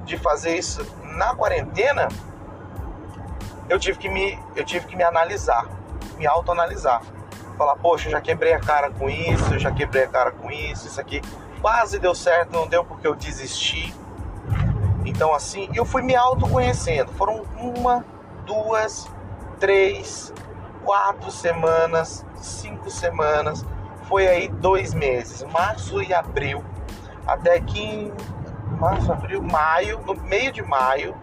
de 0.05 0.17
fazer 0.17 0.57
isso 0.57 0.85
na 1.15 1.35
quarentena, 1.35 2.07
eu 3.67 3.77
tive 3.77 3.97
que 3.97 4.07
me, 4.07 4.39
eu 4.55 4.63
tive 4.63 4.85
que 4.85 4.95
me 4.95 5.03
analisar, 5.03 5.65
me 6.17 6.25
autoanalisar. 6.25 7.01
Falar, 7.57 7.75
poxa, 7.75 8.09
já 8.09 8.21
quebrei 8.21 8.53
a 8.53 8.59
cara 8.59 8.91
com 8.91 9.09
isso, 9.09 9.57
já 9.59 9.71
quebrei 9.71 10.03
a 10.03 10.07
cara 10.07 10.31
com 10.31 10.49
isso, 10.51 10.87
isso 10.87 11.01
aqui 11.01 11.21
quase 11.59 11.99
deu 11.99 12.13
certo, 12.13 12.51
não 12.51 12.67
deu 12.67 12.85
porque 12.85 13.07
eu 13.07 13.15
desisti. 13.15 13.93
Então 15.03 15.33
assim, 15.33 15.67
eu 15.73 15.83
fui 15.83 16.01
me 16.01 16.15
autoconhecendo. 16.15 17.11
Foram 17.13 17.43
uma, 17.57 18.05
duas, 18.45 19.09
três, 19.59 20.33
quatro 20.83 21.31
semanas, 21.31 22.25
cinco 22.35 22.89
semanas. 22.89 23.65
Foi 24.03 24.27
aí 24.27 24.47
dois 24.47 24.93
meses, 24.93 25.43
março 25.51 26.01
e 26.01 26.13
abril, 26.13 26.63
até 27.25 27.59
que 27.59 27.81
em 27.81 28.13
março, 28.79 29.11
abril, 29.11 29.41
maio, 29.41 29.99
no 30.05 30.15
meio 30.15 30.51
de 30.51 30.61
maio, 30.61 31.15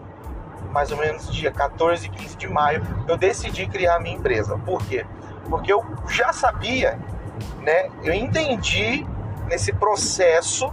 mais 0.71 0.91
ou 0.91 0.97
menos 0.97 1.33
dia 1.33 1.51
14, 1.51 2.09
15 2.09 2.37
de 2.37 2.47
maio, 2.47 2.85
eu 3.07 3.17
decidi 3.17 3.65
criar 3.65 3.95
a 3.95 3.99
minha 3.99 4.15
empresa. 4.15 4.57
Por 4.59 4.83
quê? 4.85 5.05
Porque 5.49 5.71
eu 5.71 5.83
já 6.07 6.31
sabia, 6.31 6.99
né? 7.61 7.89
Eu 8.03 8.13
entendi 8.13 9.07
nesse 9.47 9.71
processo 9.73 10.71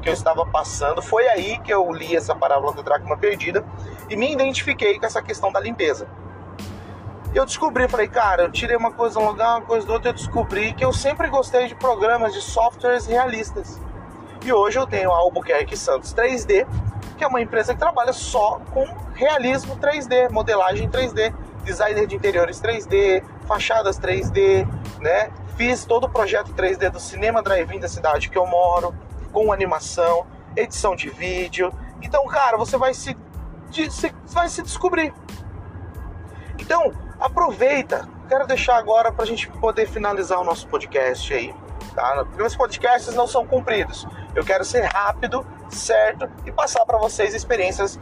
que 0.00 0.08
eu 0.08 0.12
estava 0.12 0.46
passando, 0.46 1.02
foi 1.02 1.28
aí 1.28 1.58
que 1.58 1.72
eu 1.72 1.90
li 1.92 2.16
essa 2.16 2.34
parábola 2.34 2.72
da 2.72 2.82
dracma 2.82 3.16
perdida 3.16 3.64
e 4.08 4.16
me 4.16 4.32
identifiquei 4.32 4.98
com 4.98 5.04
essa 5.04 5.20
questão 5.20 5.52
da 5.52 5.60
limpeza. 5.60 6.08
Eu 7.32 7.46
descobri, 7.46 7.88
falei, 7.88 8.08
cara, 8.08 8.42
eu 8.42 8.50
tirei 8.50 8.76
uma 8.76 8.90
coisa 8.90 9.20
lugar, 9.20 9.58
uma 9.58 9.66
coisa 9.66 9.86
do 9.86 9.92
outro, 9.92 10.08
eu 10.08 10.12
descobri 10.12 10.72
que 10.72 10.84
eu 10.84 10.92
sempre 10.92 11.28
gostei 11.28 11.68
de 11.68 11.76
programas 11.76 12.34
de 12.34 12.42
softwares 12.42 13.06
realistas. 13.06 13.80
E 14.44 14.52
hoje 14.52 14.78
eu 14.78 14.86
tenho 14.86 15.12
a 15.12 15.16
Albuquerque 15.16 15.76
Santos 15.76 16.12
3D, 16.12 16.66
que 17.16 17.22
é 17.22 17.26
uma 17.28 17.40
empresa 17.40 17.72
que 17.72 17.78
trabalha 17.78 18.12
só 18.12 18.60
com 18.72 18.84
realismo 19.14 19.76
3D, 19.76 20.28
modelagem 20.30 20.88
3D, 20.88 21.32
designer 21.62 22.04
de 22.06 22.16
interiores 22.16 22.60
3D, 22.60 23.22
fachadas 23.46 24.00
3D, 24.00 24.66
né? 24.98 25.30
Fiz 25.56 25.84
todo 25.84 26.04
o 26.04 26.08
projeto 26.08 26.52
3D 26.54 26.90
do 26.90 26.98
Cinema 26.98 27.42
Drive-In 27.42 27.78
da 27.78 27.88
cidade 27.88 28.28
que 28.28 28.38
eu 28.38 28.46
moro, 28.46 28.92
com 29.30 29.52
animação, 29.52 30.26
edição 30.56 30.96
de 30.96 31.08
vídeo. 31.10 31.72
Então, 32.02 32.26
cara, 32.26 32.56
você 32.56 32.76
vai 32.76 32.92
se, 32.92 33.16
se 33.70 34.12
vai 34.32 34.48
se 34.48 34.62
descobrir. 34.62 35.14
Então, 36.58 36.92
aproveita. 37.20 38.08
Quero 38.28 38.46
deixar 38.46 38.76
agora 38.76 39.12
para 39.12 39.24
a 39.24 39.26
gente 39.26 39.48
poder 39.48 39.86
finalizar 39.86 40.40
o 40.40 40.44
nosso 40.44 40.66
podcast 40.68 41.32
aí. 41.32 41.54
Tá? 41.94 42.24
Porque 42.24 42.42
os 42.42 42.56
podcasts 42.56 43.14
não 43.14 43.26
são 43.26 43.46
cumpridos. 43.46 44.06
Eu 44.34 44.44
quero 44.44 44.64
ser 44.64 44.84
rápido, 44.84 45.44
certo 45.68 46.28
e 46.46 46.52
passar 46.52 46.84
para 46.86 46.98
vocês 46.98 47.34
experiências 47.34 47.98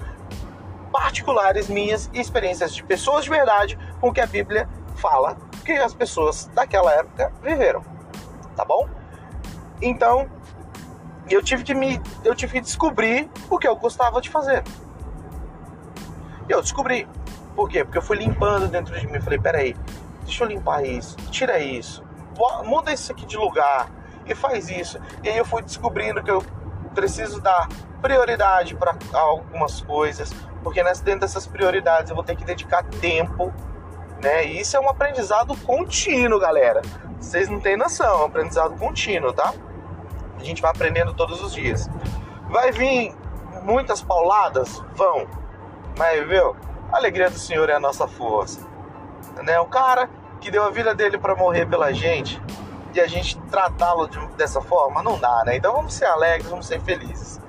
particulares 0.92 1.68
minhas 1.68 2.10
e 2.12 2.20
experiências 2.20 2.74
de 2.74 2.82
pessoas 2.82 3.24
de 3.24 3.30
verdade 3.30 3.78
com 4.00 4.12
que 4.12 4.20
a 4.20 4.26
Bíblia 4.26 4.68
fala 4.96 5.36
que 5.64 5.72
as 5.72 5.94
pessoas 5.94 6.46
daquela 6.54 6.92
época 6.92 7.32
viveram. 7.42 7.82
Tá 8.56 8.64
bom? 8.64 8.88
Então, 9.80 10.28
eu 11.30 11.42
tive 11.42 11.62
que 11.62 11.74
me 11.74 12.00
eu 12.24 12.34
tive 12.34 12.54
que 12.54 12.60
descobrir 12.60 13.30
o 13.50 13.58
que 13.58 13.68
eu 13.68 13.76
gostava 13.76 14.20
de 14.20 14.30
fazer. 14.30 14.62
Eu 16.48 16.62
descobri. 16.62 17.06
Por 17.58 17.68
quê? 17.68 17.82
Porque 17.82 17.98
eu 17.98 18.02
fui 18.02 18.16
limpando 18.16 18.68
dentro 18.68 18.96
de 18.96 19.04
mim. 19.08 19.20
Falei, 19.20 19.36
peraí, 19.36 19.74
deixa 20.22 20.44
eu 20.44 20.48
limpar 20.48 20.84
isso, 20.86 21.16
tira 21.28 21.58
isso, 21.58 22.04
muda 22.64 22.92
isso 22.92 23.10
aqui 23.10 23.26
de 23.26 23.36
lugar 23.36 23.90
e 24.24 24.32
faz 24.32 24.68
isso. 24.68 25.00
E 25.24 25.28
aí 25.28 25.36
eu 25.36 25.44
fui 25.44 25.60
descobrindo 25.60 26.22
que 26.22 26.30
eu 26.30 26.40
preciso 26.94 27.40
dar 27.40 27.68
prioridade 28.00 28.76
para 28.76 28.96
algumas 29.12 29.80
coisas, 29.80 30.32
porque 30.62 30.80
dentro 30.84 31.18
dessas 31.18 31.48
prioridades 31.48 32.10
eu 32.10 32.14
vou 32.14 32.24
ter 32.24 32.36
que 32.36 32.44
dedicar 32.44 32.84
tempo, 32.84 33.52
né? 34.22 34.46
E 34.46 34.60
isso 34.60 34.76
é 34.76 34.80
um 34.80 34.88
aprendizado 34.88 35.56
contínuo, 35.56 36.38
galera. 36.38 36.80
Vocês 37.18 37.48
não 37.48 37.58
têm 37.58 37.76
noção, 37.76 38.20
é 38.20 38.22
um 38.22 38.26
aprendizado 38.26 38.78
contínuo, 38.78 39.32
tá? 39.32 39.52
A 40.38 40.44
gente 40.44 40.62
vai 40.62 40.70
aprendendo 40.70 41.12
todos 41.12 41.42
os 41.42 41.52
dias. 41.52 41.90
Vai 42.48 42.70
vir 42.70 43.12
muitas 43.64 44.00
pauladas? 44.00 44.80
Vão. 44.94 45.26
Mas, 45.98 46.24
viu? 46.28 46.54
A 46.92 46.96
alegria 46.96 47.30
do 47.30 47.38
Senhor 47.38 47.68
é 47.68 47.74
a 47.74 47.80
nossa 47.80 48.06
força. 48.08 48.60
Né? 49.42 49.58
O 49.60 49.66
cara 49.66 50.08
que 50.40 50.50
deu 50.50 50.64
a 50.64 50.70
vida 50.70 50.94
dele 50.94 51.18
para 51.18 51.34
morrer 51.34 51.66
pela 51.66 51.92
gente 51.92 52.40
e 52.94 53.00
a 53.00 53.06
gente 53.06 53.38
tratá-lo 53.50 54.08
de, 54.08 54.18
dessa 54.28 54.60
forma, 54.60 55.02
não 55.02 55.18
dá, 55.18 55.42
né? 55.44 55.56
Então 55.56 55.72
vamos 55.74 55.94
ser 55.94 56.06
alegres, 56.06 56.48
vamos 56.48 56.66
ser 56.66 56.80
felizes. 56.80 57.40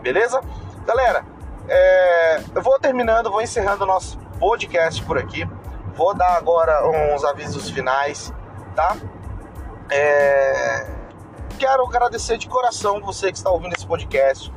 Beleza? 0.00 0.40
Galera, 0.86 1.24
é, 1.68 2.40
eu 2.54 2.62
vou 2.62 2.78
terminando, 2.78 3.30
vou 3.30 3.42
encerrando 3.42 3.84
o 3.84 3.86
nosso 3.86 4.18
podcast 4.38 5.02
por 5.02 5.18
aqui. 5.18 5.48
Vou 5.94 6.14
dar 6.14 6.36
agora 6.36 6.86
uns 6.88 7.24
avisos 7.24 7.70
finais, 7.70 8.32
tá? 8.74 8.96
É, 9.90 10.86
quero 11.58 11.84
agradecer 11.86 12.36
de 12.36 12.48
coração 12.48 13.00
você 13.00 13.30
que 13.30 13.38
está 13.38 13.50
ouvindo 13.50 13.74
esse 13.74 13.86
podcast. 13.86 14.52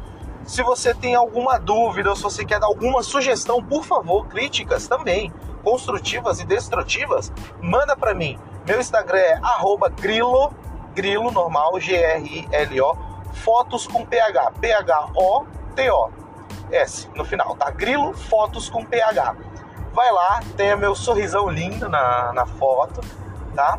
Se 0.47 0.63
você 0.63 0.93
tem 0.93 1.13
alguma 1.13 1.59
dúvida 1.59 2.09
ou 2.09 2.15
se 2.15 2.23
você 2.23 2.45
quer 2.45 2.57
dar 2.57 2.67
alguma 2.67 3.03
sugestão, 3.03 3.61
por 3.61 3.83
favor, 3.83 4.25
críticas 4.27 4.87
também, 4.87 5.31
construtivas 5.61 6.39
e 6.39 6.45
destrutivas, 6.45 7.33
manda 7.61 7.97
para 7.97 8.13
mim. 8.13 8.39
Meu 8.65 8.79
Instagram 8.79 9.19
é 9.19 9.39
grilo, 9.99 10.53
grilo 10.95 11.31
normal, 11.31 11.77
G-R-I-L-O, 11.81 12.97
fotos 13.33 13.85
com 13.87 14.05
PH, 14.05 14.51
P-H-O-T-O, 14.61 16.09
S 16.71 17.09
no 17.13 17.25
final, 17.25 17.53
tá? 17.57 17.69
Grilo, 17.69 18.13
fotos 18.13 18.69
com 18.69 18.85
PH. 18.85 19.35
Vai 19.91 20.09
lá, 20.13 20.39
tenha 20.55 20.77
meu 20.77 20.95
sorrisão 20.95 21.49
lindo 21.49 21.89
na, 21.89 22.31
na 22.31 22.45
foto, 22.45 23.01
tá? 23.53 23.77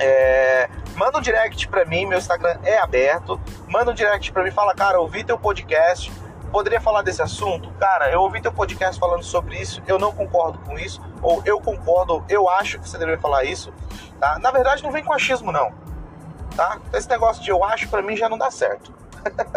É, 0.00 0.68
manda 1.00 1.16
um 1.16 1.22
direct 1.22 1.66
pra 1.68 1.86
mim, 1.86 2.04
meu 2.04 2.18
Instagram 2.18 2.58
é 2.62 2.76
aberto. 2.76 3.40
Manda 3.66 3.90
um 3.90 3.94
direct 3.94 4.30
pra 4.32 4.44
mim, 4.44 4.50
fala, 4.50 4.74
cara, 4.74 5.00
ouvi 5.00 5.24
teu 5.24 5.38
podcast. 5.38 6.12
Poderia 6.52 6.78
falar 6.78 7.00
desse 7.00 7.22
assunto? 7.22 7.72
Cara, 7.80 8.10
eu 8.10 8.20
ouvi 8.20 8.42
teu 8.42 8.52
podcast 8.52 9.00
falando 9.00 9.22
sobre 9.22 9.56
isso, 9.56 9.82
eu 9.86 9.98
não 9.98 10.12
concordo 10.12 10.58
com 10.58 10.78
isso, 10.78 11.00
ou 11.22 11.42
eu 11.46 11.58
concordo, 11.58 12.22
eu 12.28 12.50
acho 12.50 12.78
que 12.78 12.86
você 12.86 12.98
deveria 12.98 13.18
falar 13.18 13.44
isso. 13.44 13.72
Tá? 14.18 14.38
Na 14.40 14.50
verdade, 14.50 14.82
não 14.82 14.92
vem 14.92 15.02
com 15.02 15.14
achismo, 15.14 15.50
não. 15.50 15.72
Tá? 16.54 16.78
Esse 16.92 17.08
negócio 17.08 17.42
de 17.42 17.50
eu 17.50 17.64
acho 17.64 17.88
pra 17.88 18.02
mim 18.02 18.14
já 18.14 18.28
não 18.28 18.36
dá 18.36 18.50
certo. 18.50 18.92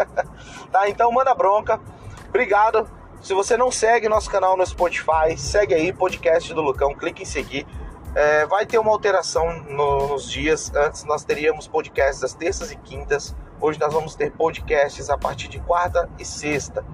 tá? 0.72 0.88
Então 0.88 1.12
manda 1.12 1.34
bronca. 1.34 1.78
Obrigado. 2.26 2.88
Se 3.20 3.34
você 3.34 3.54
não 3.54 3.70
segue 3.70 4.08
nosso 4.08 4.30
canal 4.30 4.56
no 4.56 4.64
Spotify, 4.64 5.36
segue 5.36 5.74
aí, 5.74 5.92
podcast 5.92 6.54
do 6.54 6.62
Lucão, 6.62 6.94
clique 6.94 7.22
em 7.22 7.26
seguir. 7.26 7.66
É, 8.14 8.46
vai 8.46 8.64
ter 8.64 8.78
uma 8.78 8.92
alteração 8.92 9.60
no, 9.64 10.08
nos 10.08 10.30
dias. 10.30 10.72
Antes 10.74 11.04
nós 11.04 11.24
teríamos 11.24 11.66
podcasts 11.66 12.22
às 12.22 12.32
terças 12.32 12.70
e 12.70 12.76
quintas. 12.76 13.34
Hoje 13.60 13.78
nós 13.80 13.92
vamos 13.92 14.14
ter 14.14 14.30
podcasts 14.30 15.10
a 15.10 15.18
partir 15.18 15.48
de 15.48 15.58
quarta 15.60 16.08
e 16.18 16.24
sexta. 16.24 16.84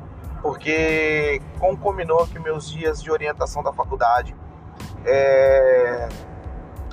Porque 0.41 1.43
concombinou 1.59 2.27
que 2.27 2.39
meus 2.39 2.71
dias 2.71 3.03
de 3.03 3.11
orientação 3.11 3.63
da 3.63 3.73
faculdade 3.73 4.35
é, 5.05 6.09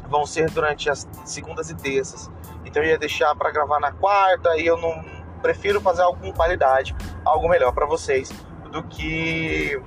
vão 0.09 0.25
ser 0.25 0.49
durante 0.51 0.89
as 0.89 1.07
segundas 1.23 1.69
e 1.69 1.75
terças. 1.75 2.29
Então 2.65 2.83
eu 2.83 2.89
ia 2.89 2.97
deixar 2.97 3.33
para 3.35 3.49
gravar 3.49 3.79
na 3.79 3.93
quarta 3.93 4.57
e 4.57 4.65
eu 4.65 4.75
não 4.77 5.05
prefiro 5.41 5.79
fazer 5.79 6.01
algo 6.01 6.19
com 6.19 6.33
qualidade, 6.33 6.93
algo 7.23 7.47
melhor 7.47 7.71
para 7.71 7.85
vocês 7.85 8.29
do 8.73 8.83
que 8.83 9.81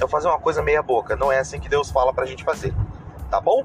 eu 0.00 0.08
fazer 0.08 0.28
uma 0.28 0.38
coisa 0.38 0.62
meia 0.62 0.82
boca. 0.82 1.14
Não 1.14 1.30
é 1.30 1.38
assim 1.40 1.60
que 1.60 1.68
Deus 1.68 1.90
fala 1.90 2.14
pra 2.14 2.24
gente 2.24 2.42
fazer 2.42 2.74
tá 3.30 3.40
bom? 3.40 3.64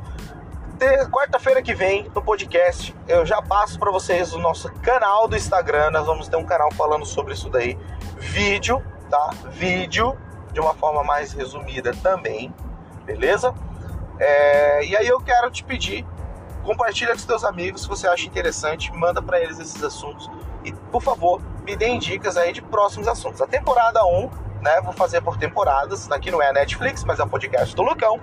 Quarta-feira 1.11 1.61
que 1.61 1.73
vem, 1.73 2.09
no 2.13 2.21
podcast, 2.21 2.93
eu 3.07 3.25
já 3.25 3.41
passo 3.41 3.79
para 3.79 3.89
vocês 3.89 4.33
o 4.33 4.39
nosso 4.39 4.69
canal 4.81 5.29
do 5.29 5.35
Instagram. 5.37 5.91
Nós 5.91 6.05
vamos 6.05 6.27
ter 6.27 6.35
um 6.35 6.43
canal 6.43 6.69
falando 6.73 7.05
sobre 7.05 7.33
isso 7.33 7.49
daí. 7.49 7.77
Vídeo, 8.17 8.83
tá? 9.09 9.29
Vídeo, 9.51 10.17
de 10.51 10.59
uma 10.59 10.73
forma 10.73 11.01
mais 11.03 11.31
resumida 11.31 11.93
também, 12.03 12.53
beleza? 13.05 13.53
É, 14.19 14.85
e 14.85 14.97
aí 14.97 15.07
eu 15.07 15.21
quero 15.21 15.49
te 15.49 15.63
pedir, 15.63 16.05
compartilha 16.63 17.11
com 17.11 17.17
os 17.17 17.25
teus 17.25 17.45
amigos 17.45 17.83
se 17.83 17.87
você 17.87 18.07
acha 18.07 18.25
interessante, 18.25 18.91
manda 18.91 19.21
para 19.21 19.39
eles 19.39 19.59
esses 19.59 19.81
assuntos 19.81 20.29
e, 20.65 20.73
por 20.73 21.01
favor, 21.01 21.41
me 21.63 21.75
deem 21.75 21.97
dicas 21.97 22.35
aí 22.35 22.51
de 22.51 22.61
próximos 22.61 23.07
assuntos. 23.07 23.41
A 23.41 23.47
temporada 23.47 24.05
1 24.05 24.29
né? 24.63 24.81
Vou 24.81 24.93
fazer 24.93 25.21
por 25.21 25.37
temporadas. 25.37 26.09
Aqui 26.11 26.31
não 26.31 26.41
é 26.41 26.49
a 26.49 26.53
Netflix, 26.53 27.03
mas 27.03 27.19
é 27.19 27.23
o 27.23 27.27
podcast 27.27 27.75
do 27.75 27.83
Lucão. 27.83 28.19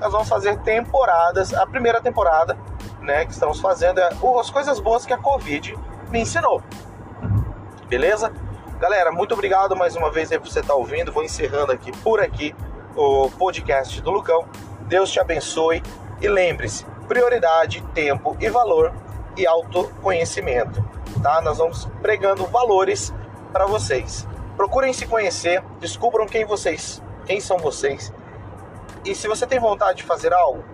Nós 0.00 0.12
vamos 0.12 0.28
fazer 0.28 0.58
temporadas. 0.58 1.54
A 1.54 1.66
primeira 1.66 2.00
temporada, 2.00 2.58
né, 3.00 3.24
que 3.24 3.32
estamos 3.32 3.60
fazendo 3.60 4.00
é 4.00 4.10
as 4.40 4.50
coisas 4.50 4.80
boas 4.80 5.06
que 5.06 5.12
a 5.12 5.18
Covid 5.18 5.78
me 6.10 6.20
ensinou. 6.20 6.62
Beleza? 7.88 8.32
Galera, 8.80 9.12
muito 9.12 9.32
obrigado 9.32 9.76
mais 9.76 9.94
uma 9.94 10.10
vez 10.10 10.32
aí 10.32 10.38
por 10.38 10.48
você 10.48 10.60
estar 10.60 10.74
ouvindo. 10.74 11.12
Vou 11.12 11.22
encerrando 11.22 11.70
aqui 11.70 11.92
por 11.98 12.20
aqui 12.20 12.54
o 12.96 13.30
podcast 13.30 14.00
do 14.02 14.10
Lucão. 14.10 14.44
Deus 14.82 15.10
te 15.10 15.20
abençoe 15.20 15.82
e 16.20 16.28
lembre-se: 16.28 16.84
prioridade, 17.06 17.82
tempo 17.94 18.36
e 18.40 18.50
valor 18.50 18.92
e 19.36 19.46
autoconhecimento. 19.46 20.84
Tá? 21.22 21.40
Nós 21.40 21.58
vamos 21.58 21.86
pregando 22.02 22.44
valores 22.46 23.14
para 23.52 23.66
vocês. 23.66 24.26
Procurem 24.56 24.92
se 24.92 25.06
conhecer, 25.06 25.62
descubram 25.80 26.26
quem 26.26 26.44
vocês, 26.44 27.02
quem 27.26 27.40
são 27.40 27.58
vocês. 27.58 28.12
E 29.04 29.14
se 29.14 29.28
você 29.28 29.46
tem 29.46 29.58
vontade 29.58 29.98
de 29.98 30.02
fazer 30.04 30.32
algo, 30.32 30.64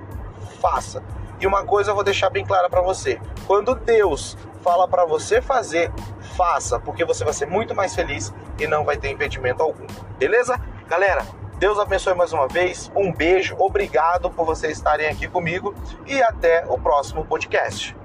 faça. 0.61 1.03
E 1.41 1.47
uma 1.47 1.65
coisa 1.65 1.91
eu 1.91 1.95
vou 1.95 2.05
deixar 2.05 2.31
bem 2.31 2.45
clara 2.45 2.69
para 2.69 2.83
você: 2.83 3.21
quando 3.47 3.75
Deus 3.75 4.37
fala 4.63 4.87
para 4.87 5.05
você 5.07 5.41
fazer, 5.41 5.91
faça, 6.37 6.79
porque 6.79 7.05
você 7.05 7.25
vai 7.25 7.33
ser 7.33 7.47
muito 7.47 7.75
mais 7.75 7.95
feliz 7.95 8.33
e 8.59 8.67
não 8.67 8.85
vai 8.85 8.97
ter 8.97 9.11
impedimento 9.11 9.63
algum. 9.63 9.87
Beleza? 10.19 10.61
Galera, 10.87 11.27
Deus 11.59 11.79
abençoe 11.79 12.15
mais 12.15 12.33
uma 12.33 12.49
vez. 12.49 12.91
Um 12.95 13.13
beijo, 13.13 13.57
obrigado 13.59 14.31
por 14.31 14.45
vocês 14.45 14.77
estarem 14.77 15.09
aqui 15.09 15.29
comigo 15.29 15.75
e 16.07 16.23
até 16.23 16.65
o 16.67 16.79
próximo 16.79 17.25
podcast. 17.25 18.00